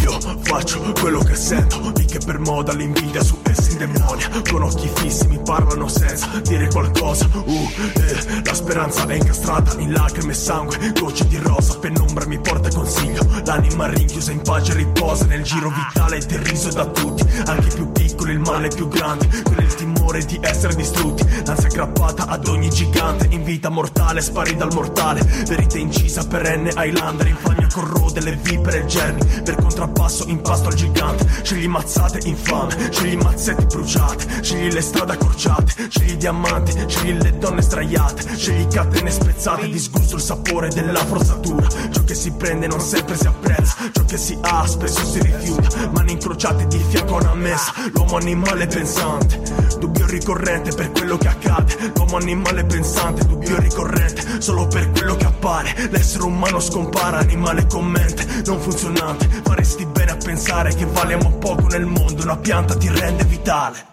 [0.00, 4.28] Io faccio quello che sento, di che per moda l'invidia su essi indemonia.
[4.50, 7.28] Con occhi fissi mi parlano senza dire qualcosa.
[7.32, 12.38] Uh, eh, la speranza è incastrata in lacrime e sangue, gocce di rosa, penombra mi
[12.38, 13.26] porta consiglio.
[13.44, 17.24] L'anima rinchiusa in pace riposa nel giro vitale deriso da tutti.
[17.46, 21.24] Anche più piccoli, il male più grande, con il timore di essere distrutti.
[21.44, 25.20] L'ansia aggrappata ad ogni gigante, in vita mortale, spari dal mortale.
[25.46, 29.20] Verità incisa perenne Highlander, infamia corrode le vipere e germi.
[29.44, 35.88] Per contrappasso impasto al gigante, scegli mazzate infame, scegli mazzetti bruciate, scegli le strade accorciate,
[35.88, 41.66] scegli diamanti, scegli le donne straiate, scegli catene spezzate, disgusto il sapore della forzatura.
[41.90, 45.90] Ciò che si prende non sempre si apprezza, ciò che si ha spesso si rifiuta.
[45.92, 49.40] Mani incrociate di fianco a una messa, l'uomo animale pensante,
[49.78, 51.92] dubbio ricorrente per quello che accade.
[51.94, 55.88] L'uomo animale pensante, dubbio ricorrente, solo per quello che appare.
[55.90, 59.25] L'essere umano scompare, animale con mente non funzionante.
[59.28, 63.84] Faresti bene a pensare che valiamo poco nel mondo, una pianta ti rende vitale.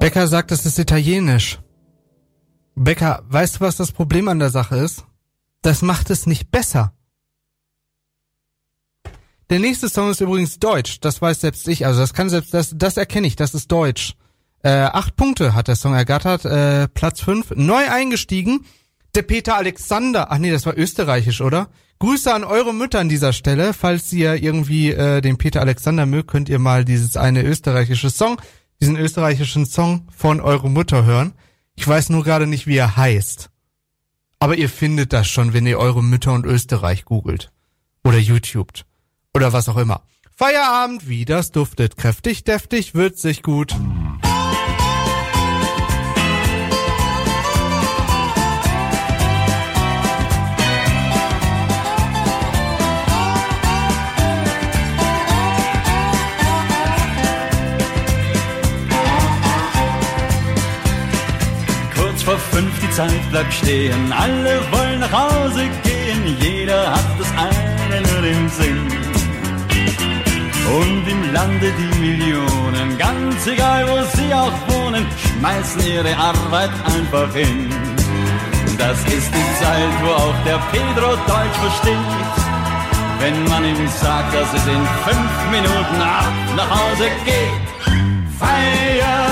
[0.00, 1.58] Becker sagt, es ist italienisch.
[2.74, 5.04] Becker, weißt du, was das Problem an der Sache ist?
[5.62, 6.92] Das macht es nicht besser.
[9.50, 11.00] Der nächste Song ist übrigens deutsch.
[11.00, 11.86] Das weiß selbst ich.
[11.86, 13.36] Also das kann selbst, das, das erkenne ich.
[13.36, 14.14] Das ist deutsch.
[14.62, 16.44] Äh, acht Punkte hat der Song ergattert.
[16.44, 17.52] Äh, Platz fünf.
[17.54, 18.64] Neu eingestiegen.
[19.14, 20.30] Der Peter Alexander.
[20.30, 21.68] Ach nee, das war österreichisch, oder?
[22.00, 23.72] Grüße an eure Mütter an dieser Stelle.
[23.74, 28.40] Falls ihr irgendwie äh, den Peter Alexander mögt, könnt ihr mal dieses eine österreichische Song,
[28.80, 31.34] diesen österreichischen Song von eure Mutter hören.
[31.74, 33.50] Ich weiß nur gerade nicht, wie er heißt.
[34.40, 37.50] Aber ihr findet das schon, wenn ihr eure Mütter und Österreich googelt.
[38.04, 38.84] Oder YouTubet.
[39.34, 40.02] Oder was auch immer.
[40.36, 41.96] Feierabend, wie das duftet.
[41.96, 43.74] Kräftig, deftig, würzig, gut.
[62.58, 68.24] Fünf die Zeit bleibt stehen, alle wollen nach Hause gehen, jeder hat das eine nur
[68.36, 68.80] im Sinn.
[70.80, 77.32] Und im Lande die Millionen, ganz egal wo sie auch wohnen, schmeißen ihre Arbeit einfach
[77.32, 77.70] hin.
[78.76, 82.34] Das ist die Zeit, wo auch der Pedro Deutsch versteht.
[83.20, 87.68] Wenn man ihm sagt, dass es in fünf Minuten ab nach Hause geht.
[88.38, 89.27] Feierabend,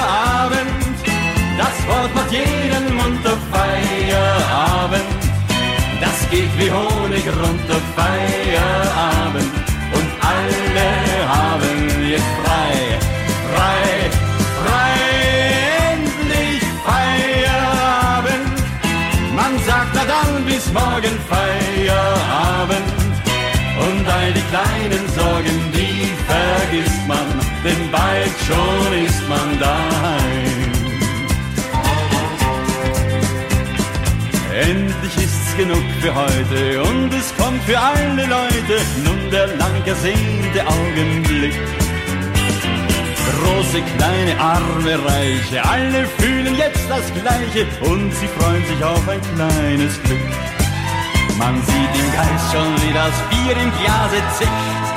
[1.86, 5.04] das Wort macht jeden munter Feierabend.
[6.00, 9.52] Das geht wie Honig runter Feierabend.
[9.92, 12.98] Und alle haben jetzt frei,
[13.54, 14.10] frei,
[14.64, 14.94] frei,
[15.92, 18.56] endlich Feierabend.
[19.34, 22.88] Man sagt na dann bis morgen Feierabend.
[23.78, 27.46] Und all die kleinen Sorgen, die vergisst man
[28.46, 30.25] schon ist man daheim.
[34.56, 40.66] Endlich ist's genug für heute und es kommt für alle Leute nun der lang ersehnte
[40.66, 41.52] Augenblick.
[43.36, 49.20] Große, kleine, arme, reiche, alle fühlen jetzt das Gleiche und sie freuen sich auf ein
[49.34, 50.26] kleines Glück.
[51.36, 54.96] Man sieht im Geist schon, wie das Bier im Glase zischt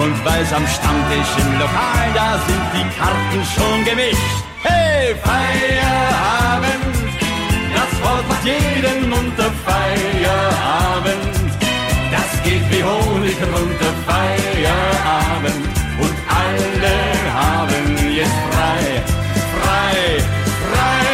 [0.00, 4.44] und weiß am Stammtisch im Lokal, da sind die Karten schon gemischt.
[4.62, 6.87] Hey, Feierabend!
[8.04, 11.34] Macht jeden unter Feierabend.
[12.12, 15.64] Das geht wie Honig runter Feierabend.
[16.04, 16.98] Und alle
[17.42, 18.84] haben jetzt frei,
[19.56, 19.98] frei,
[20.66, 21.06] frei.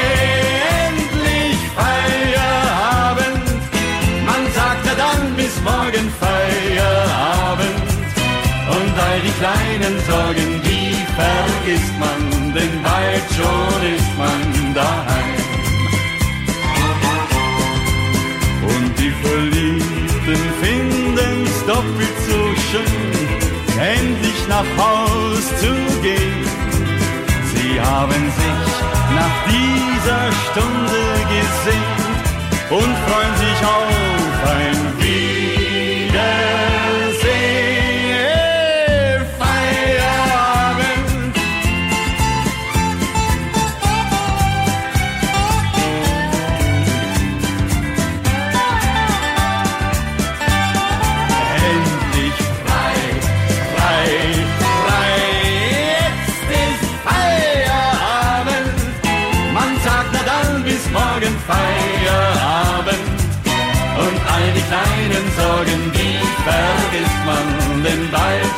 [0.87, 3.47] Endlich Feierabend.
[4.27, 7.89] Man sagt ja dann bis morgen Feierabend.
[8.77, 14.04] Und all die kleinen Sorgen, die vergisst man, denn bald schon ist
[22.75, 25.73] so schön, endlich nach Haus zu
[26.03, 26.45] gehen.
[27.55, 28.71] Sie haben sich
[29.15, 31.03] nach dieser Stunde
[31.35, 32.05] gesehen
[32.71, 34.04] und freuen sich auf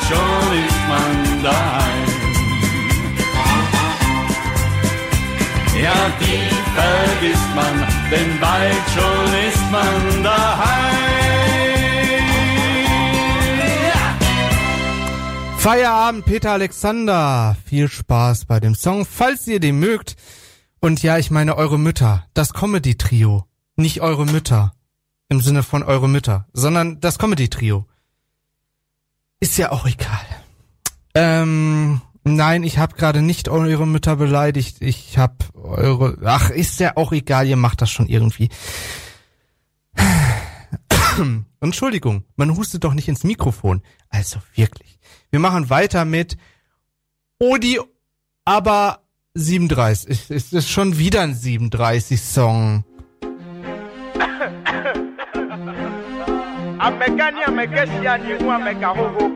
[0.09, 2.09] schon ist man daheim.
[5.83, 6.41] Ja, die
[6.75, 7.75] vergisst man,
[8.11, 11.07] denn bald schon ist man daheim.
[15.59, 17.57] Feierabend, Peter Alexander.
[17.65, 20.15] Viel Spaß bei dem Song, falls ihr den mögt.
[20.81, 23.45] Und ja, ich meine eure Mütter, das Comedy-Trio.
[23.75, 24.73] Nicht eure Mütter.
[25.29, 27.85] Im Sinne von eure Mütter, sondern das Comedy-Trio.
[29.41, 30.27] Ist ja auch egal.
[31.15, 34.79] Ähm, nein, ich habe gerade nicht eure Mütter beleidigt.
[34.81, 36.19] Ich habe eure...
[36.25, 38.49] Ach, ist ja auch egal, ihr macht das schon irgendwie.
[41.61, 43.83] Entschuldigung, man hustet doch nicht ins Mikrofon.
[44.09, 44.99] Also wirklich.
[45.31, 46.37] Wir machen weiter mit
[47.39, 47.81] Odi,
[48.45, 49.01] aber
[49.35, 50.31] 37.
[50.31, 52.85] Es ist schon wieder ein 37-Song.
[56.81, 59.31] Amegesia ni hu amega hoho.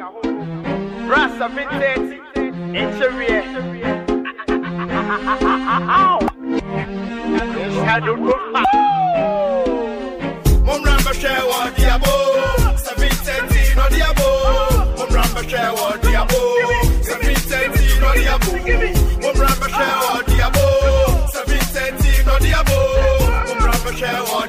[1.11, 2.21] Rasa vintage
[2.75, 3.45] interior
[7.85, 8.17] Shadow
[11.51, 12.15] wa diabo,
[12.77, 14.29] sabinteti no diabo.
[14.97, 16.41] Mumra mbashe wa diabo,
[17.03, 18.53] sabinteti no diabo.
[19.23, 20.65] Mumra mbashe wa diabo,
[21.33, 22.79] sabinteti no diabo.
[23.49, 24.47] Mumra mbashe wa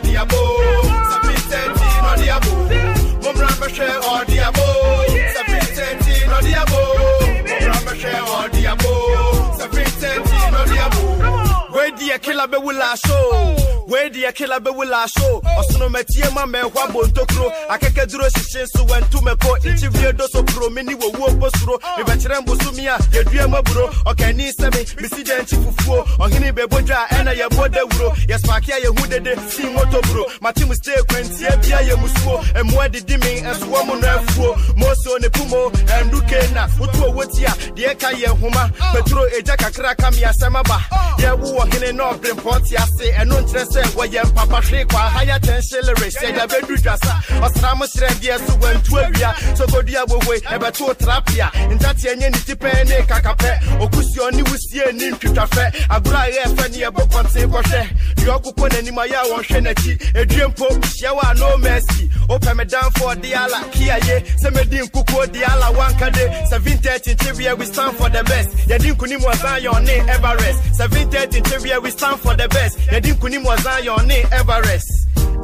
[12.12, 13.81] The killer be will I show?
[13.92, 20.18] wei deɛ kela bɛwola ahyo ɔsonomatie ma mɛnhwa bɔ ntokuro akɛkɛduro hyehye nso wantumɛkɔ nkyiwie
[20.18, 20.70] do so pro.
[20.72, 26.06] Me ne wɔwuo mposuro mebɛkyerɛ mbosome a yɛdua maburo ɔkani sɛme mesi dɛ nkyi fufuo
[26.24, 30.96] ɔhene bɛbodwa a ɛna yɛbɔ dawuro yɛspaake de yɛhu dede sii motoburo mate mu stee
[31.10, 36.54] kwantia bia yɛ musuo ɛmmoa didi men ɛsoɔ mo no afuo moso ne pumo ɛnduke
[36.54, 40.80] na woto ɔwɔ ti a deɛ ka yɛ nhoma peturo egya kakra ka measɛm aba
[41.20, 45.82] yɛwo ɔhene na ɔberempɔɔ te ase ɛno nkyerɛ sɛ wɔyɛ mpapa hwe kwa higher tension
[45.86, 47.22] lyrics ɛda bɛdu dwasa ah.
[47.48, 52.54] ɔsra mo hyerɛ deɛ so wantu awia sogodua wohoi ɛbɛto trapia ntateɛ nyɛ ne ti
[52.56, 57.48] pɛn ne kakapɛ okusuo ne wusie ne ntwitwafɛ agorɔ a ɛyɛ fɛ ne yɛbɔ kɔnten
[57.52, 57.82] kɔhwɛ
[58.16, 62.10] deɛ ɔkokɔ n'anim a yɛ a wɔnhwɛ n'akyi ɛdue mpo hyia wɔ a no mercy.
[62.32, 67.66] Wopɛ me damfo de ala kiaye sɛ medi nkukuo de ala wankade 730 nkyewia we
[67.66, 68.50] stand for the best.
[68.70, 70.60] Yɛde nkonim wɔ zion ne everest.
[70.78, 72.78] 730 nkyewia we stand for the best.
[72.88, 74.90] Yɛde nkonim wɔ zion na your name Everest,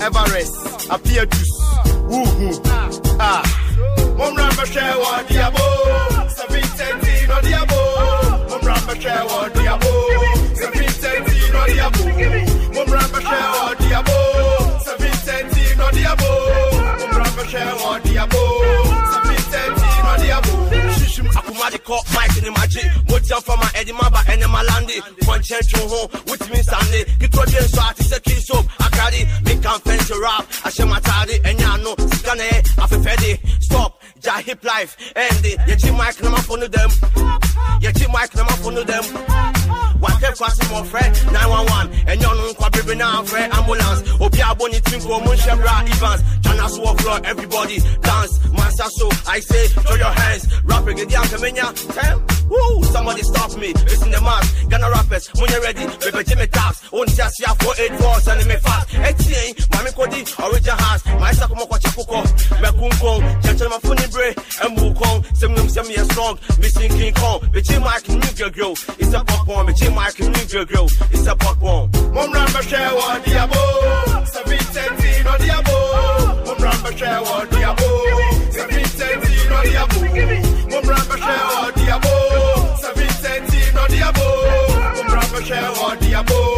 [0.02, 0.56] Everest,
[0.96, 1.50] Apiatus,
[2.12, 2.56] Woohoo,
[3.20, 3.44] Ah,
[4.20, 5.66] Momra Mashewa Diabo,
[6.36, 7.80] Sabine or Diabo,
[8.50, 9.92] Momra Mashewa Diabo,
[10.60, 12.04] Sabine or Diabo,
[12.76, 14.18] Momra Mashewa Diabo,
[14.86, 16.30] Sabine or Diabo,
[17.00, 18.07] Momra Mashewa Diabo.
[21.68, 22.88] body caught mic in the magic.
[23.10, 25.00] Motion from my head in my back and in my landy.
[25.24, 27.04] Conscience to home with me Sunday.
[27.20, 28.66] Get to the so I take a kiss up.
[28.80, 30.48] I carry me confess rap.
[30.64, 31.96] I share my tardy and I know.
[32.20, 32.70] Scan it.
[32.80, 33.40] I feel ready.
[33.60, 33.97] Stop.
[34.22, 36.90] Jah hip life, ende Ye chi mic na ma fonu dem
[37.82, 39.04] Ye chi mic na ma fonu dem
[40.00, 41.16] What kwa si my friend?
[41.34, 44.04] 911 Enyo nun kwa bebe na fre ambulance.
[44.22, 45.90] Obi aboni twinko mun evans.
[45.90, 46.24] events.
[46.42, 48.40] Jana so floor everybody dance.
[48.54, 50.48] Master so I say throw your hands.
[50.66, 53.70] Rap again ya kemenya Tem Woo somebody stop me.
[53.70, 56.82] It's in the mask Ghana rappers Mun ye ready Baby jimmy taps.
[56.94, 58.94] On tia siya 484 Send me fast.
[58.94, 62.22] Etienne Mami Cody, Original hands My sakumoko chapuko
[62.62, 65.24] Mekunko Chenchel mafuni Libre, and move on.
[65.36, 66.40] Some of them strong.
[66.60, 67.40] Missing King Kong.
[67.52, 68.72] Bitch, my community grow.
[68.72, 69.68] It's a pop one.
[69.68, 70.86] Bitch, my community grow.
[70.86, 71.92] It's a pop one.
[72.14, 74.26] Mom Ramba share what diabo.
[74.26, 75.76] Seven seventeen or diabo.
[76.46, 78.52] Mom Ramba share what diabo.
[78.52, 80.00] Seven seventeen or diabo.
[80.72, 82.76] Mom Ramba share what diabo.
[82.78, 84.26] Seven seventeen or diabo.
[84.96, 86.57] Mom Ramba share what diabo.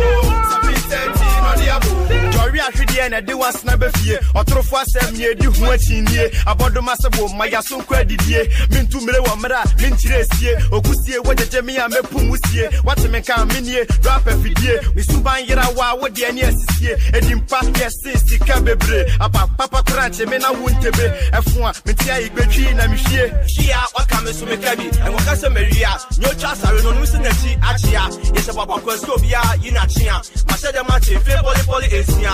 [3.00, 7.80] Ahwedeɛ na ɛde wasena bɛfie ɔtorofo asɛm yɛ di ho akyinnie abɔdom asɛbo ma yɛaso
[7.80, 8.50] nkɔ adidie.
[8.70, 12.68] Mentu mmere wɔ mmerɛ a menkyerɛ sie okusie wogyegye me a mɛpu mu sie.
[12.84, 18.28] Wate me ka menie rapa fidie mesuban yera wo a wodeɛ ne asisie ɛdimpa yɛse
[18.28, 21.32] sika bebree apapapa korankye me na wo ntebe.
[21.32, 25.48] Ɛfo a mete a igbɛtwii na mehwie hyia waka me so meka bi ɛwɔka sɛ
[25.54, 28.04] mawie a nyɛ otwa asare no ɔnom sɛ n'akyi akyea.
[28.36, 32.34] Yɛhyɛ bɔbɔkɔ sɛ obiaa yi nakyea mahyɛ dɛ makye mfe pɔlepɔle ɛsia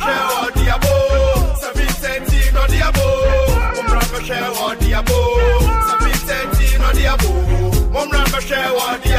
[0.00, 0.94] chewa diabo,
[1.60, 3.06] sa Vicentino diabo,
[3.76, 5.18] mom ramba chewa diabo,
[5.86, 7.30] sa Vicentino diabo,
[7.92, 9.09] mom ramba chewa diabo.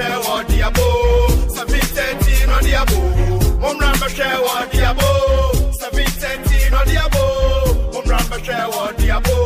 [0.00, 0.86] share what the abo.
[1.50, 3.60] Seven thirteen on the abo.
[3.60, 5.74] Mom ran my share what the abo.
[5.74, 7.22] Seven thirteen on the abo.
[7.92, 8.38] Mom ran my
[8.96, 9.36] the abo.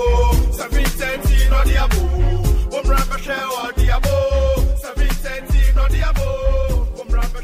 [0.52, 2.00] Seven thirteen on the abo.
[2.72, 3.18] Mom ran my
[3.76, 4.14] the abo.
[4.78, 6.26] Seven thirteen on the abo.
[6.98, 7.40] Mom ran my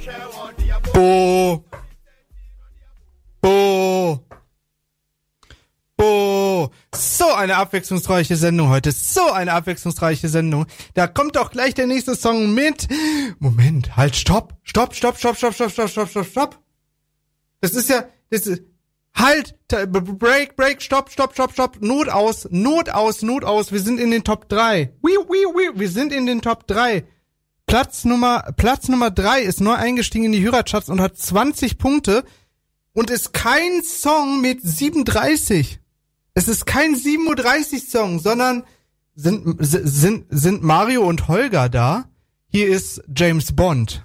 [0.57, 0.91] the abo.
[0.95, 1.65] Oh.
[5.99, 6.71] Oh.
[6.95, 8.91] So eine abwechslungsreiche Sendung heute.
[8.91, 10.67] So eine abwechslungsreiche Sendung.
[10.95, 12.89] Da kommt doch gleich der nächste Song mit.
[13.39, 14.55] Moment, halt, stopp.
[14.65, 16.59] Stopp, stopp, stopp, stopp, stopp, stopp, stopp, stopp, stopp.
[17.61, 18.63] Das ist ja, das ist,
[19.15, 23.73] halt, break, break, stopp, stopp, stopp, stopp, Not aus, Not aus, Not aus.
[23.73, 24.93] Wir sind in den Top 3.
[25.03, 25.81] Wii, wii, wii.
[25.81, 27.05] Wir sind in den Top 3.
[27.67, 32.25] Platz Nummer, Platz Nummer 3 ist neu eingestiegen in die Hörercharts und hat 20 Punkte
[32.93, 35.80] und ist kein Song mit 37.
[36.35, 38.65] Es ist kein 37 Song, sondern
[39.15, 42.09] sind, sind, sind Mario und Holger da.
[42.49, 44.05] Hier ist James Bond.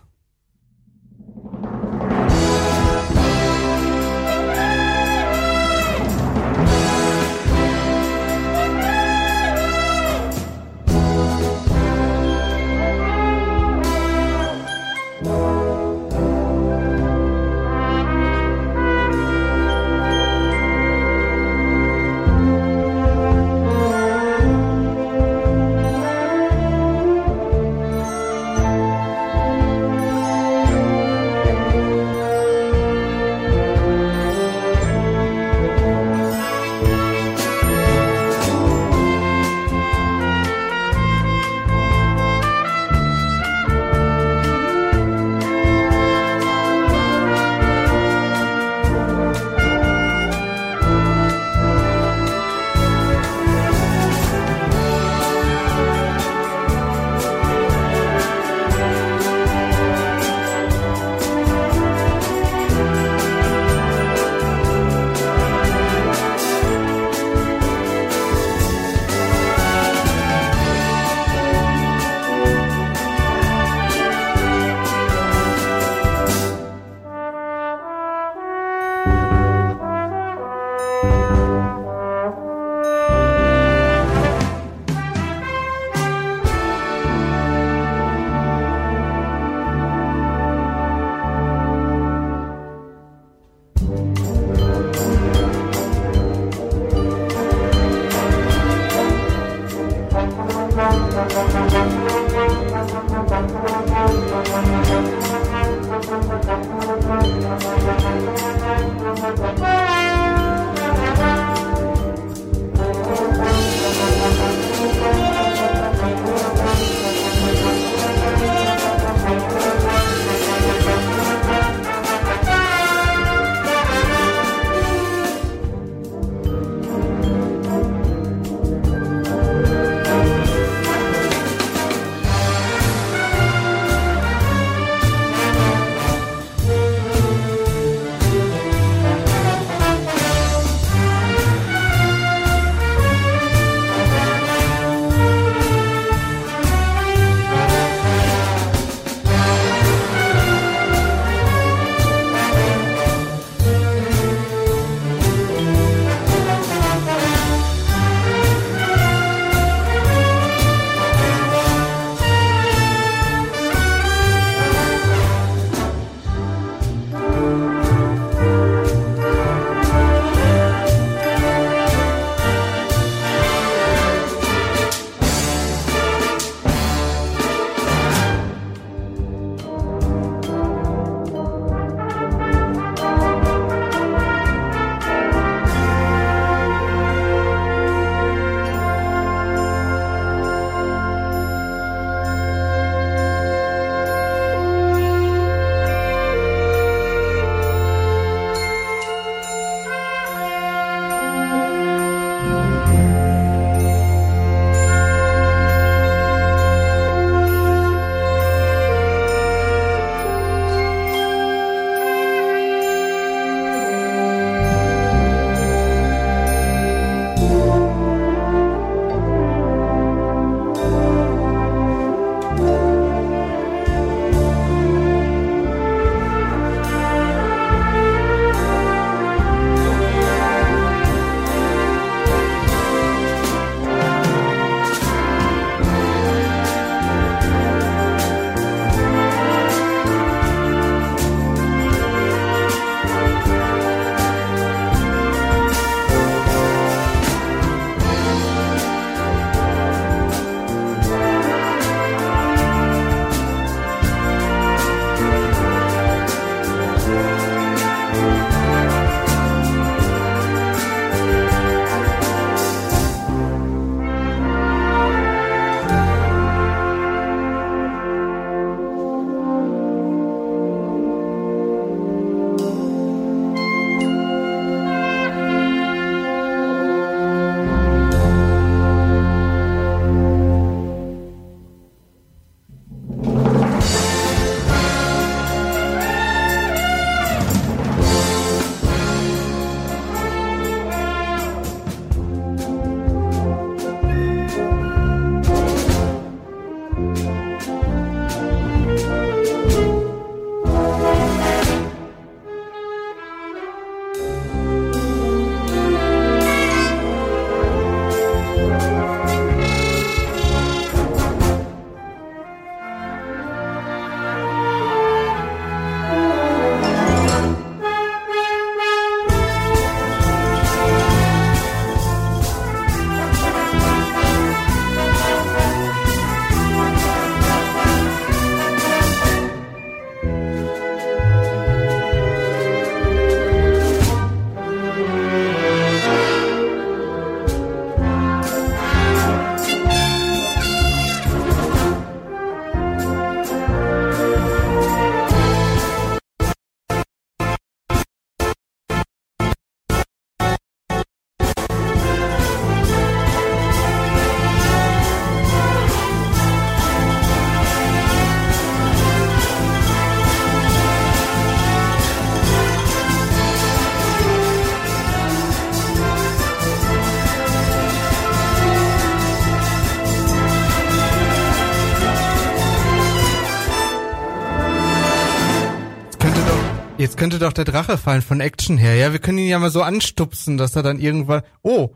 [377.26, 378.94] Könnte doch der Drache fallen von Action her.
[378.94, 381.42] Ja, wir können ihn ja mal so anstupsen, dass er dann irgendwann.
[381.64, 381.96] Oh,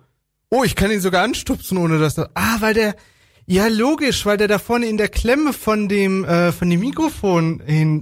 [0.50, 2.32] oh, ich kann ihn sogar anstupsen, ohne dass er.
[2.34, 2.96] Ah, weil der.
[3.46, 7.62] Ja, logisch, weil der da vorne in der Klemme von dem äh, von dem Mikrofon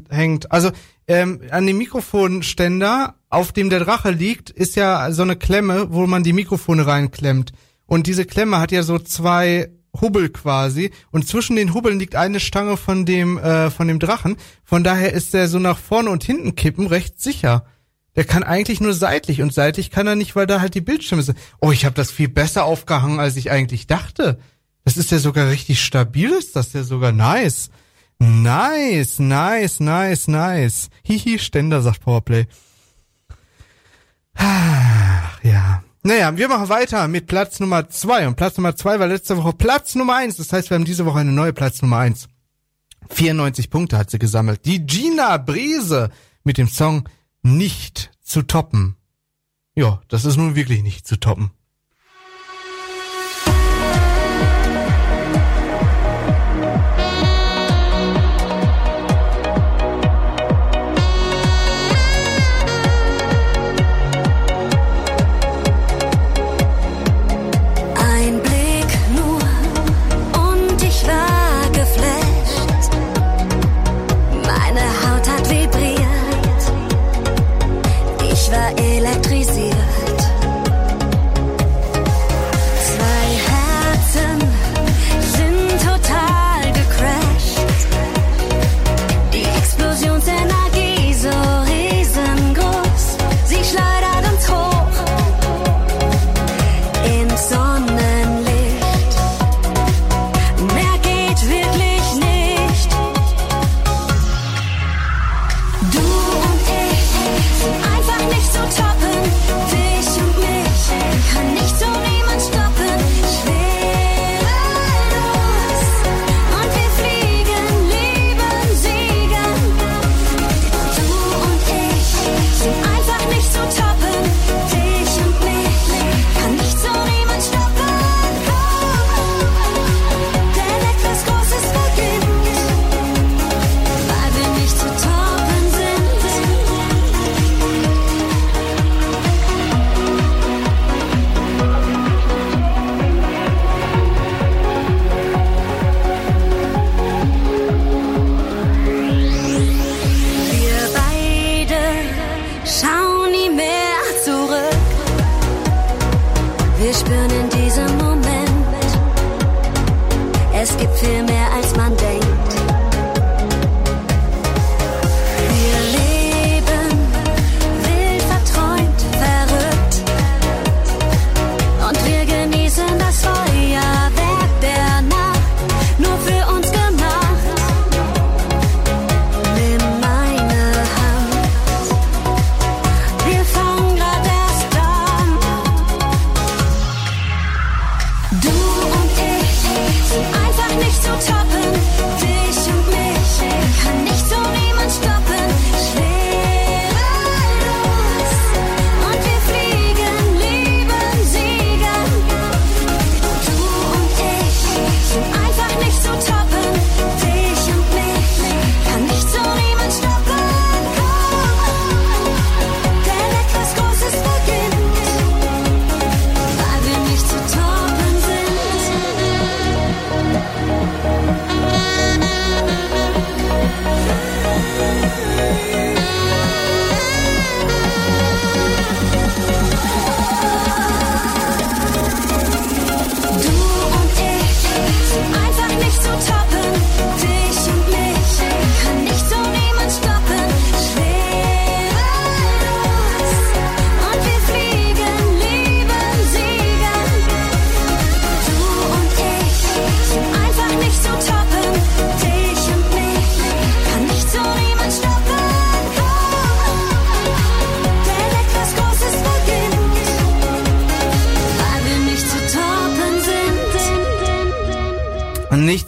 [0.10, 0.54] hängt.
[0.54, 0.72] Also
[1.10, 6.08] ähm, an dem Mikrofonständer, auf dem der Drache liegt, ist ja so eine Klemme, wo
[6.08, 7.52] man die Mikrofone reinklemmt.
[7.88, 9.70] Und diese Klemme hat ja so zwei
[10.02, 14.38] Hubbel quasi und zwischen den Hubbeln liegt eine Stange von dem äh, von dem Drachen.
[14.64, 17.66] Von daher ist der so nach vorne und hinten kippen recht sicher.
[18.16, 21.22] Der kann eigentlich nur seitlich und seitlich kann er nicht, weil da halt die Bildschirme
[21.22, 21.38] sind.
[21.62, 24.40] Oh, ich habe das viel besser aufgehangen, als ich eigentlich dachte.
[24.84, 27.70] Das ist ja sogar richtig stabil, ist das ja sogar nice.
[28.20, 30.90] Nice, nice, nice, nice.
[31.04, 32.48] Hihi, Ständer, sagt Powerplay.
[34.34, 35.84] Ach, ja.
[36.08, 38.30] Naja, wir machen weiter mit Platz Nummer zwei.
[38.30, 40.38] Und Platz Nummer zwei war letzte Woche Platz Nummer eins.
[40.38, 42.30] Das heißt, wir haben diese Woche eine neue Platz Nummer eins.
[43.10, 44.64] 94 Punkte hat sie gesammelt.
[44.64, 46.10] Die Gina Brise
[46.46, 47.10] mit dem Song
[47.42, 48.96] Nicht zu toppen.
[49.76, 51.52] Ja, das ist nun wirklich nicht zu toppen.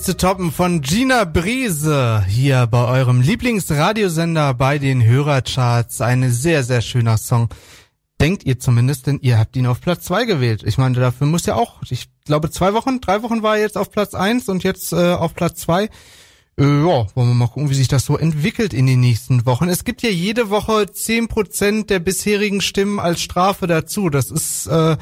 [0.09, 6.01] Zu toppen von Gina Brise hier bei eurem Lieblingsradiosender bei den Hörercharts.
[6.01, 7.49] Ein sehr, sehr schöner Song.
[8.19, 10.63] Denkt ihr zumindest, denn ihr habt ihn auf Platz zwei gewählt.
[10.65, 13.77] Ich meine, dafür muss ja auch, ich glaube zwei Wochen, drei Wochen war er jetzt
[13.77, 15.91] auf Platz eins und jetzt äh, auf Platz zwei.
[16.57, 19.69] Äh, ja, wollen wir mal gucken, wie sich das so entwickelt in den nächsten Wochen.
[19.69, 24.09] Es gibt ja jede Woche 10% der bisherigen Stimmen als Strafe dazu.
[24.09, 24.97] Das ist äh,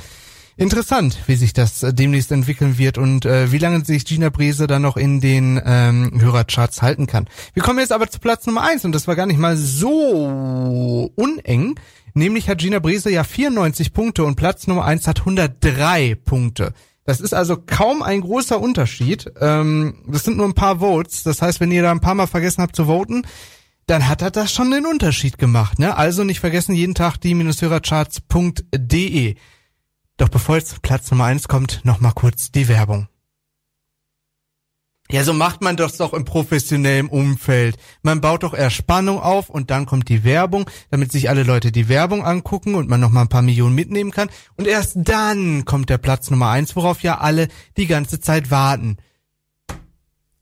[0.57, 4.67] interessant, wie sich das äh, demnächst entwickeln wird und äh, wie lange sich Gina Brese
[4.67, 7.29] dann noch in den ähm, Hörercharts halten kann.
[7.53, 11.09] Wir kommen jetzt aber zu Platz Nummer eins und das war gar nicht mal so
[11.15, 11.79] uneng.
[12.13, 16.73] Nämlich hat Gina Brese ja 94 Punkte und Platz Nummer eins hat 103 Punkte.
[17.05, 19.31] Das ist also kaum ein großer Unterschied.
[19.39, 21.23] Ähm, das sind nur ein paar Votes.
[21.23, 23.21] Das heißt, wenn ihr da ein paar Mal vergessen habt zu voten,
[23.85, 25.79] dann hat er das schon den Unterschied gemacht.
[25.79, 25.95] Ne?
[25.95, 29.35] Also nicht vergessen, jeden Tag die-hörercharts.de.
[30.17, 33.07] Doch bevor jetzt Platz Nummer eins kommt, noch mal kurz die Werbung.
[35.09, 37.77] Ja, so macht man das doch im professionellen Umfeld.
[38.01, 41.71] Man baut doch erst Spannung auf und dann kommt die Werbung, damit sich alle Leute
[41.71, 44.29] die Werbung angucken und man noch mal ein paar Millionen mitnehmen kann.
[44.57, 48.97] Und erst dann kommt der Platz Nummer eins, worauf ja alle die ganze Zeit warten.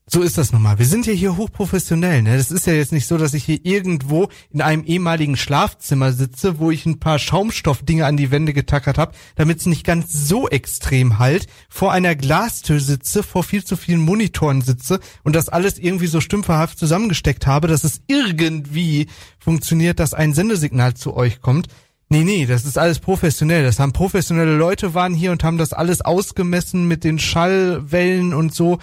[0.08, 0.78] So ist das nun mal.
[0.78, 2.22] Wir sind ja hier hochprofessionell.
[2.22, 2.38] Ne?
[2.38, 6.60] Das ist ja jetzt nicht so, dass ich hier irgendwo in einem ehemaligen Schlafzimmer sitze,
[6.60, 10.48] wo ich ein paar Schaumstoffdinge an die Wände getackert habe, damit es nicht ganz so
[10.48, 15.80] extrem halt, vor einer Glastür sitze, vor viel zu vielen Monitoren sitze und das alles
[15.80, 19.08] irgendwie so stümperhaft zusammengesteckt habe, dass es irgendwie
[19.40, 21.68] funktioniert, dass ein Sendesignal zu euch kommt.
[22.10, 23.64] Nee, nee, das ist alles professionell.
[23.64, 28.54] Das haben professionelle Leute waren hier und haben das alles ausgemessen mit den Schallwellen und
[28.54, 28.78] so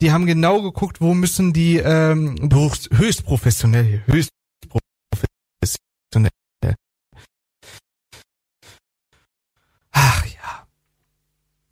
[0.00, 4.30] die haben genau geguckt, wo müssen die ähm, höchst professionell, höchst
[4.68, 6.30] professionell.
[9.92, 10.66] Ach ja.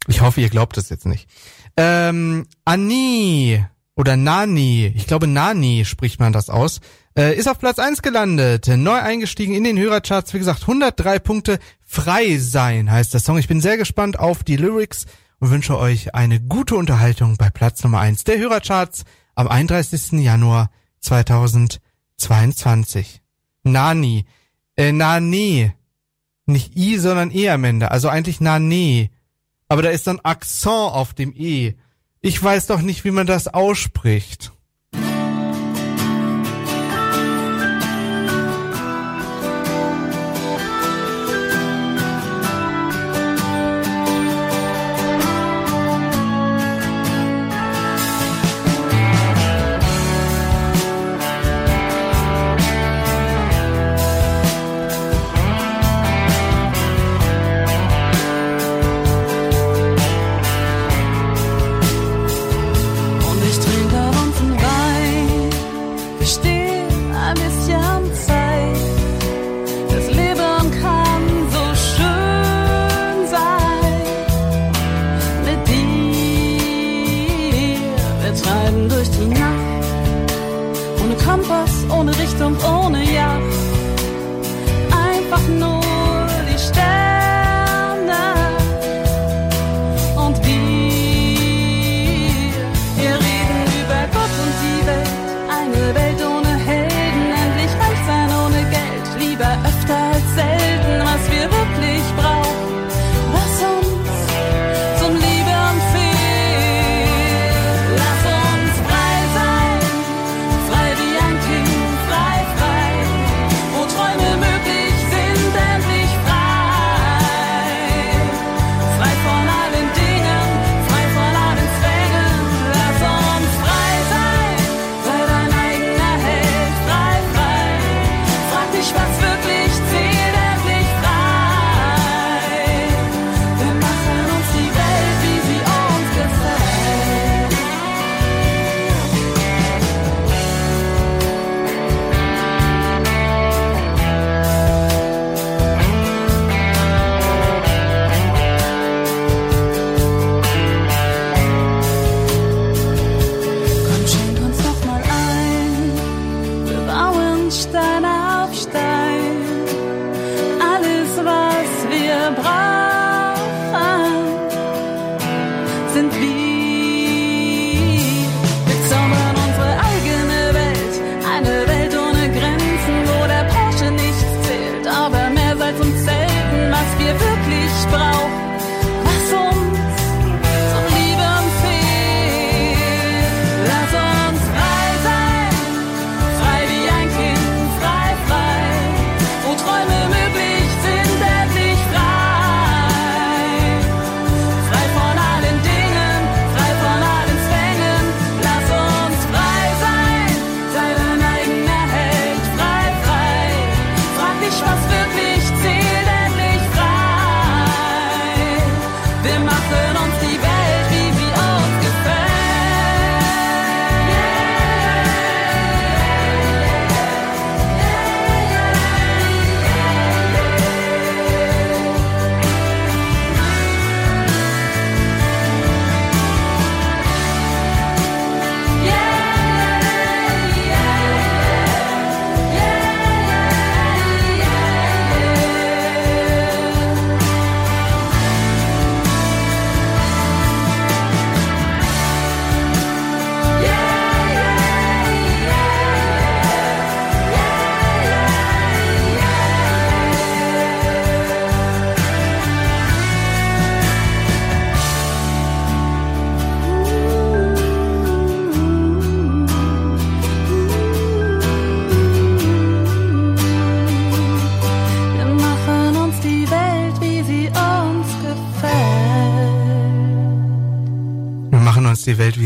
[0.09, 1.28] Ich hoffe, ihr glaubt es jetzt nicht.
[1.77, 6.81] Ähm, Ani oder Nani, ich glaube Nani spricht man das aus,
[7.16, 11.59] äh, ist auf Platz eins gelandet, neu eingestiegen in den Hörercharts, wie gesagt, 103 Punkte,
[11.81, 13.39] frei sein heißt der Song.
[13.39, 15.07] Ich bin sehr gespannt auf die Lyrics
[15.39, 19.05] und wünsche euch eine gute Unterhaltung bei Platz Nummer eins der Hörercharts
[19.35, 20.13] am 31.
[20.13, 23.21] Januar 2022.
[23.63, 24.25] Nani.
[24.77, 25.73] Äh, Nani.
[26.47, 27.91] Nicht I, sondern E am Ende.
[27.91, 29.11] Also eigentlich Nane.
[29.69, 31.75] Aber da ist dann Akzent auf dem E.
[32.21, 34.55] Ich weiß doch nicht, wie man das ausspricht.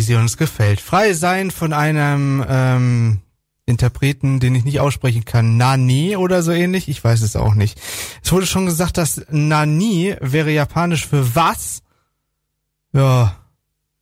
[0.01, 0.81] Wie sie uns gefällt.
[0.81, 3.21] Frei sein von einem ähm,
[3.67, 5.59] Interpreten, den ich nicht aussprechen kann.
[5.59, 7.79] Nani oder so ähnlich, ich weiß es auch nicht.
[8.23, 11.83] Es wurde schon gesagt, dass Nani wäre japanisch für was?
[12.95, 13.37] Ja,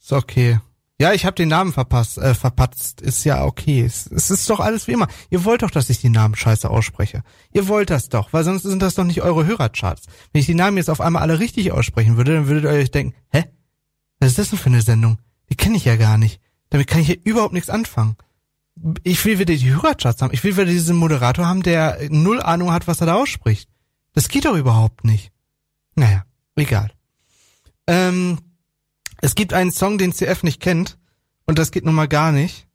[0.00, 0.60] ist okay.
[1.00, 3.00] Ja, ich habe den Namen verpasst, äh, verpatzt.
[3.00, 3.82] Ist ja okay.
[3.82, 5.08] Es, es ist doch alles wie immer.
[5.30, 7.24] Ihr wollt doch, dass ich die Namen scheiße ausspreche.
[7.52, 10.06] Ihr wollt das doch, weil sonst sind das doch nicht eure Hörercharts.
[10.32, 12.92] Wenn ich die Namen jetzt auf einmal alle richtig aussprechen würde, dann würdet ihr euch
[12.92, 13.46] denken, hä?
[14.20, 15.18] Was ist das denn für eine Sendung?
[15.50, 16.40] Die kenne ich ja gar nicht.
[16.70, 18.16] Damit kann ich ja überhaupt nichts anfangen.
[19.02, 20.32] Ich will wieder die Hörercharts haben.
[20.32, 23.68] Ich will wieder diesen Moderator haben, der null Ahnung hat, was er da ausspricht.
[24.14, 25.32] Das geht doch überhaupt nicht.
[25.94, 26.24] Naja,
[26.56, 26.90] egal.
[27.86, 28.38] Ähm,
[29.20, 30.98] es gibt einen Song, den CF nicht kennt
[31.46, 32.68] und das geht nun mal gar nicht.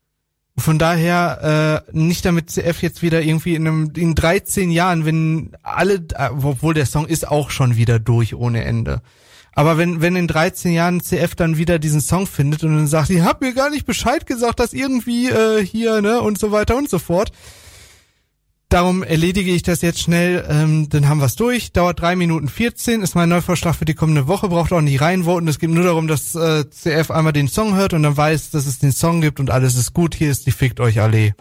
[0.57, 5.55] Von daher äh, nicht damit CF jetzt wieder irgendwie in, einem, in 13 Jahren, wenn
[5.63, 9.01] alle, äh, obwohl der Song ist auch schon wieder durch ohne Ende.
[9.55, 13.09] Aber wenn, wenn in 13 Jahren CF dann wieder diesen Song findet und dann sagt,
[13.09, 16.75] ihr habt mir gar nicht Bescheid gesagt, dass irgendwie äh, hier, ne, und so weiter
[16.75, 17.31] und so fort,
[18.73, 21.73] Darum erledige ich das jetzt schnell, ähm, dann haben wir es durch.
[21.73, 25.47] Dauert drei Minuten 14, ist mein Neuvorschlag für die kommende Woche, braucht auch nicht reinvoten.
[25.47, 28.65] Es geht nur darum, dass äh, CF einmal den Song hört und dann weiß, dass
[28.65, 30.15] es den Song gibt und alles ist gut.
[30.15, 31.35] Hier ist die Fickt euch Allee.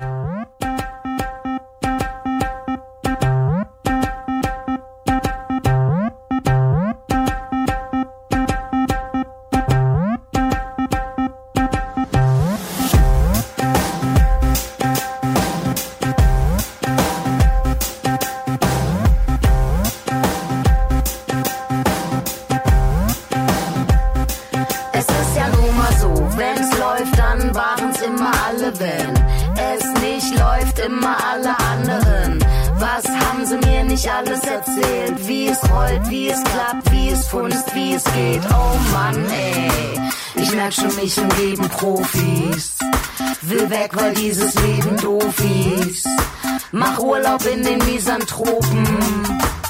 [47.47, 49.62] In den Misanthropen.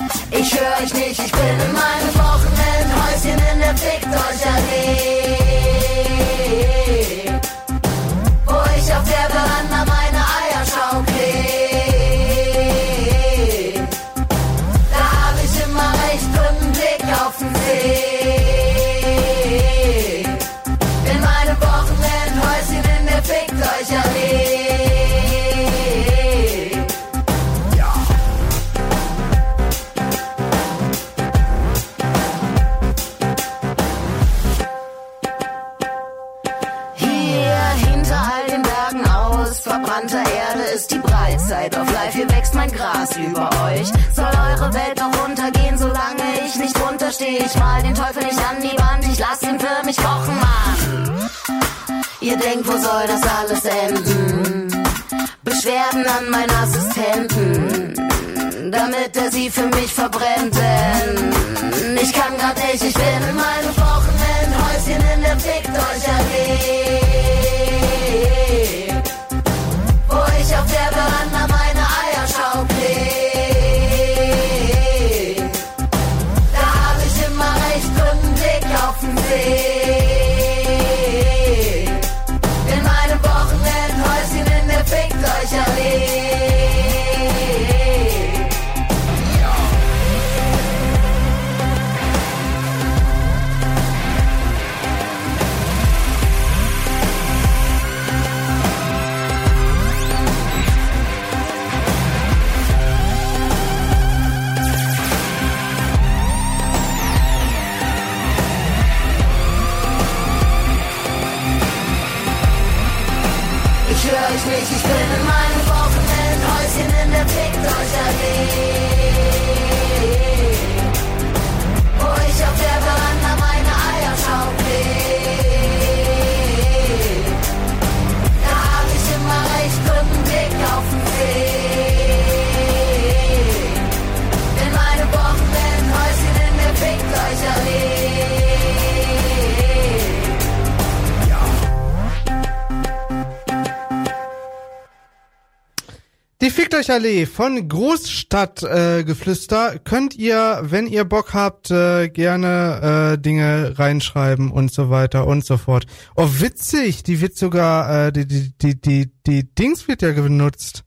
[146.82, 154.50] Köcherlee von Großstadtgeflüster äh, könnt ihr, wenn ihr Bock habt, äh, gerne äh, Dinge reinschreiben
[154.50, 155.86] und so weiter und so fort.
[156.16, 160.82] Oh, witzig, die wird sogar, äh, die, die, die, die, die Dings wird ja benutzt.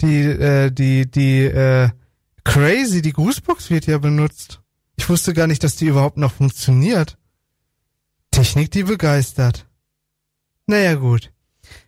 [0.00, 1.90] Die, äh, die, die, äh,
[2.42, 4.62] crazy, die Grußbox wird ja benutzt.
[4.96, 7.18] Ich wusste gar nicht, dass die überhaupt noch funktioniert.
[8.30, 9.68] Technik, die begeistert.
[10.64, 11.30] Naja, gut.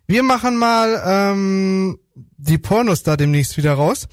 [0.06, 4.08] Wir machen mal, ähm, die Pornos da demnächst wieder raus.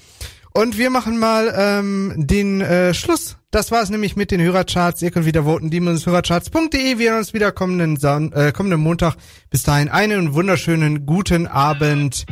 [0.52, 3.36] Und wir machen mal ähm, den äh, Schluss.
[3.52, 5.00] Das war es nämlich mit den Hörercharts.
[5.02, 6.98] Ihr könnt wieder voten, demons-hörercharts.de.
[6.98, 9.14] Wir hören uns wieder kommenden, Son äh, kommenden Montag.
[9.50, 12.26] Bis dahin einen wunderschönen guten Abend,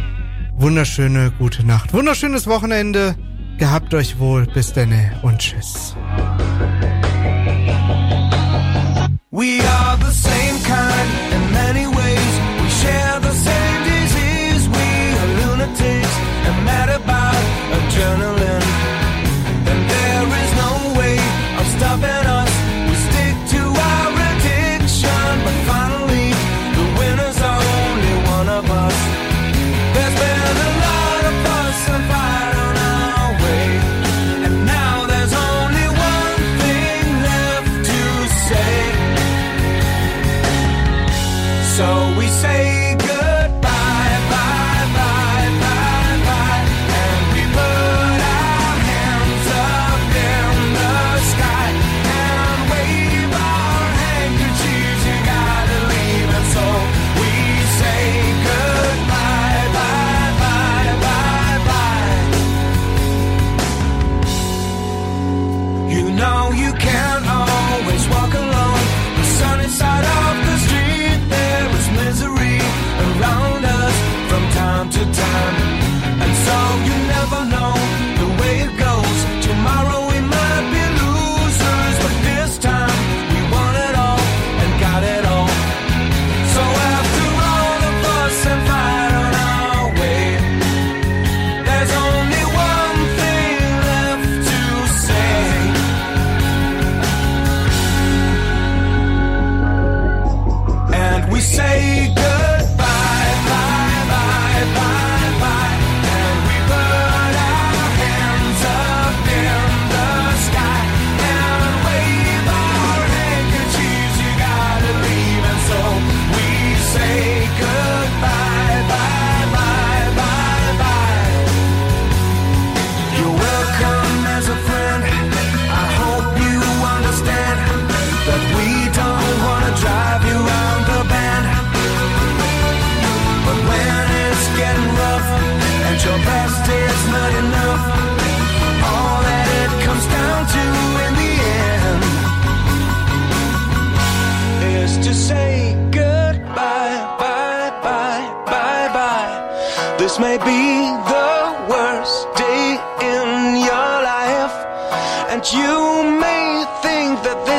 [0.57, 3.17] wunderschöne gute Nacht, wunderschönes Wochenende.
[3.59, 5.97] Gehabt euch wohl, bis denne und tschüss.
[9.31, 11.88] We are the same kind and many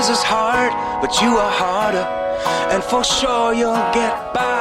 [0.09, 0.71] is hard,
[1.01, 2.07] but you are harder,
[2.73, 4.58] and for sure you'll get by.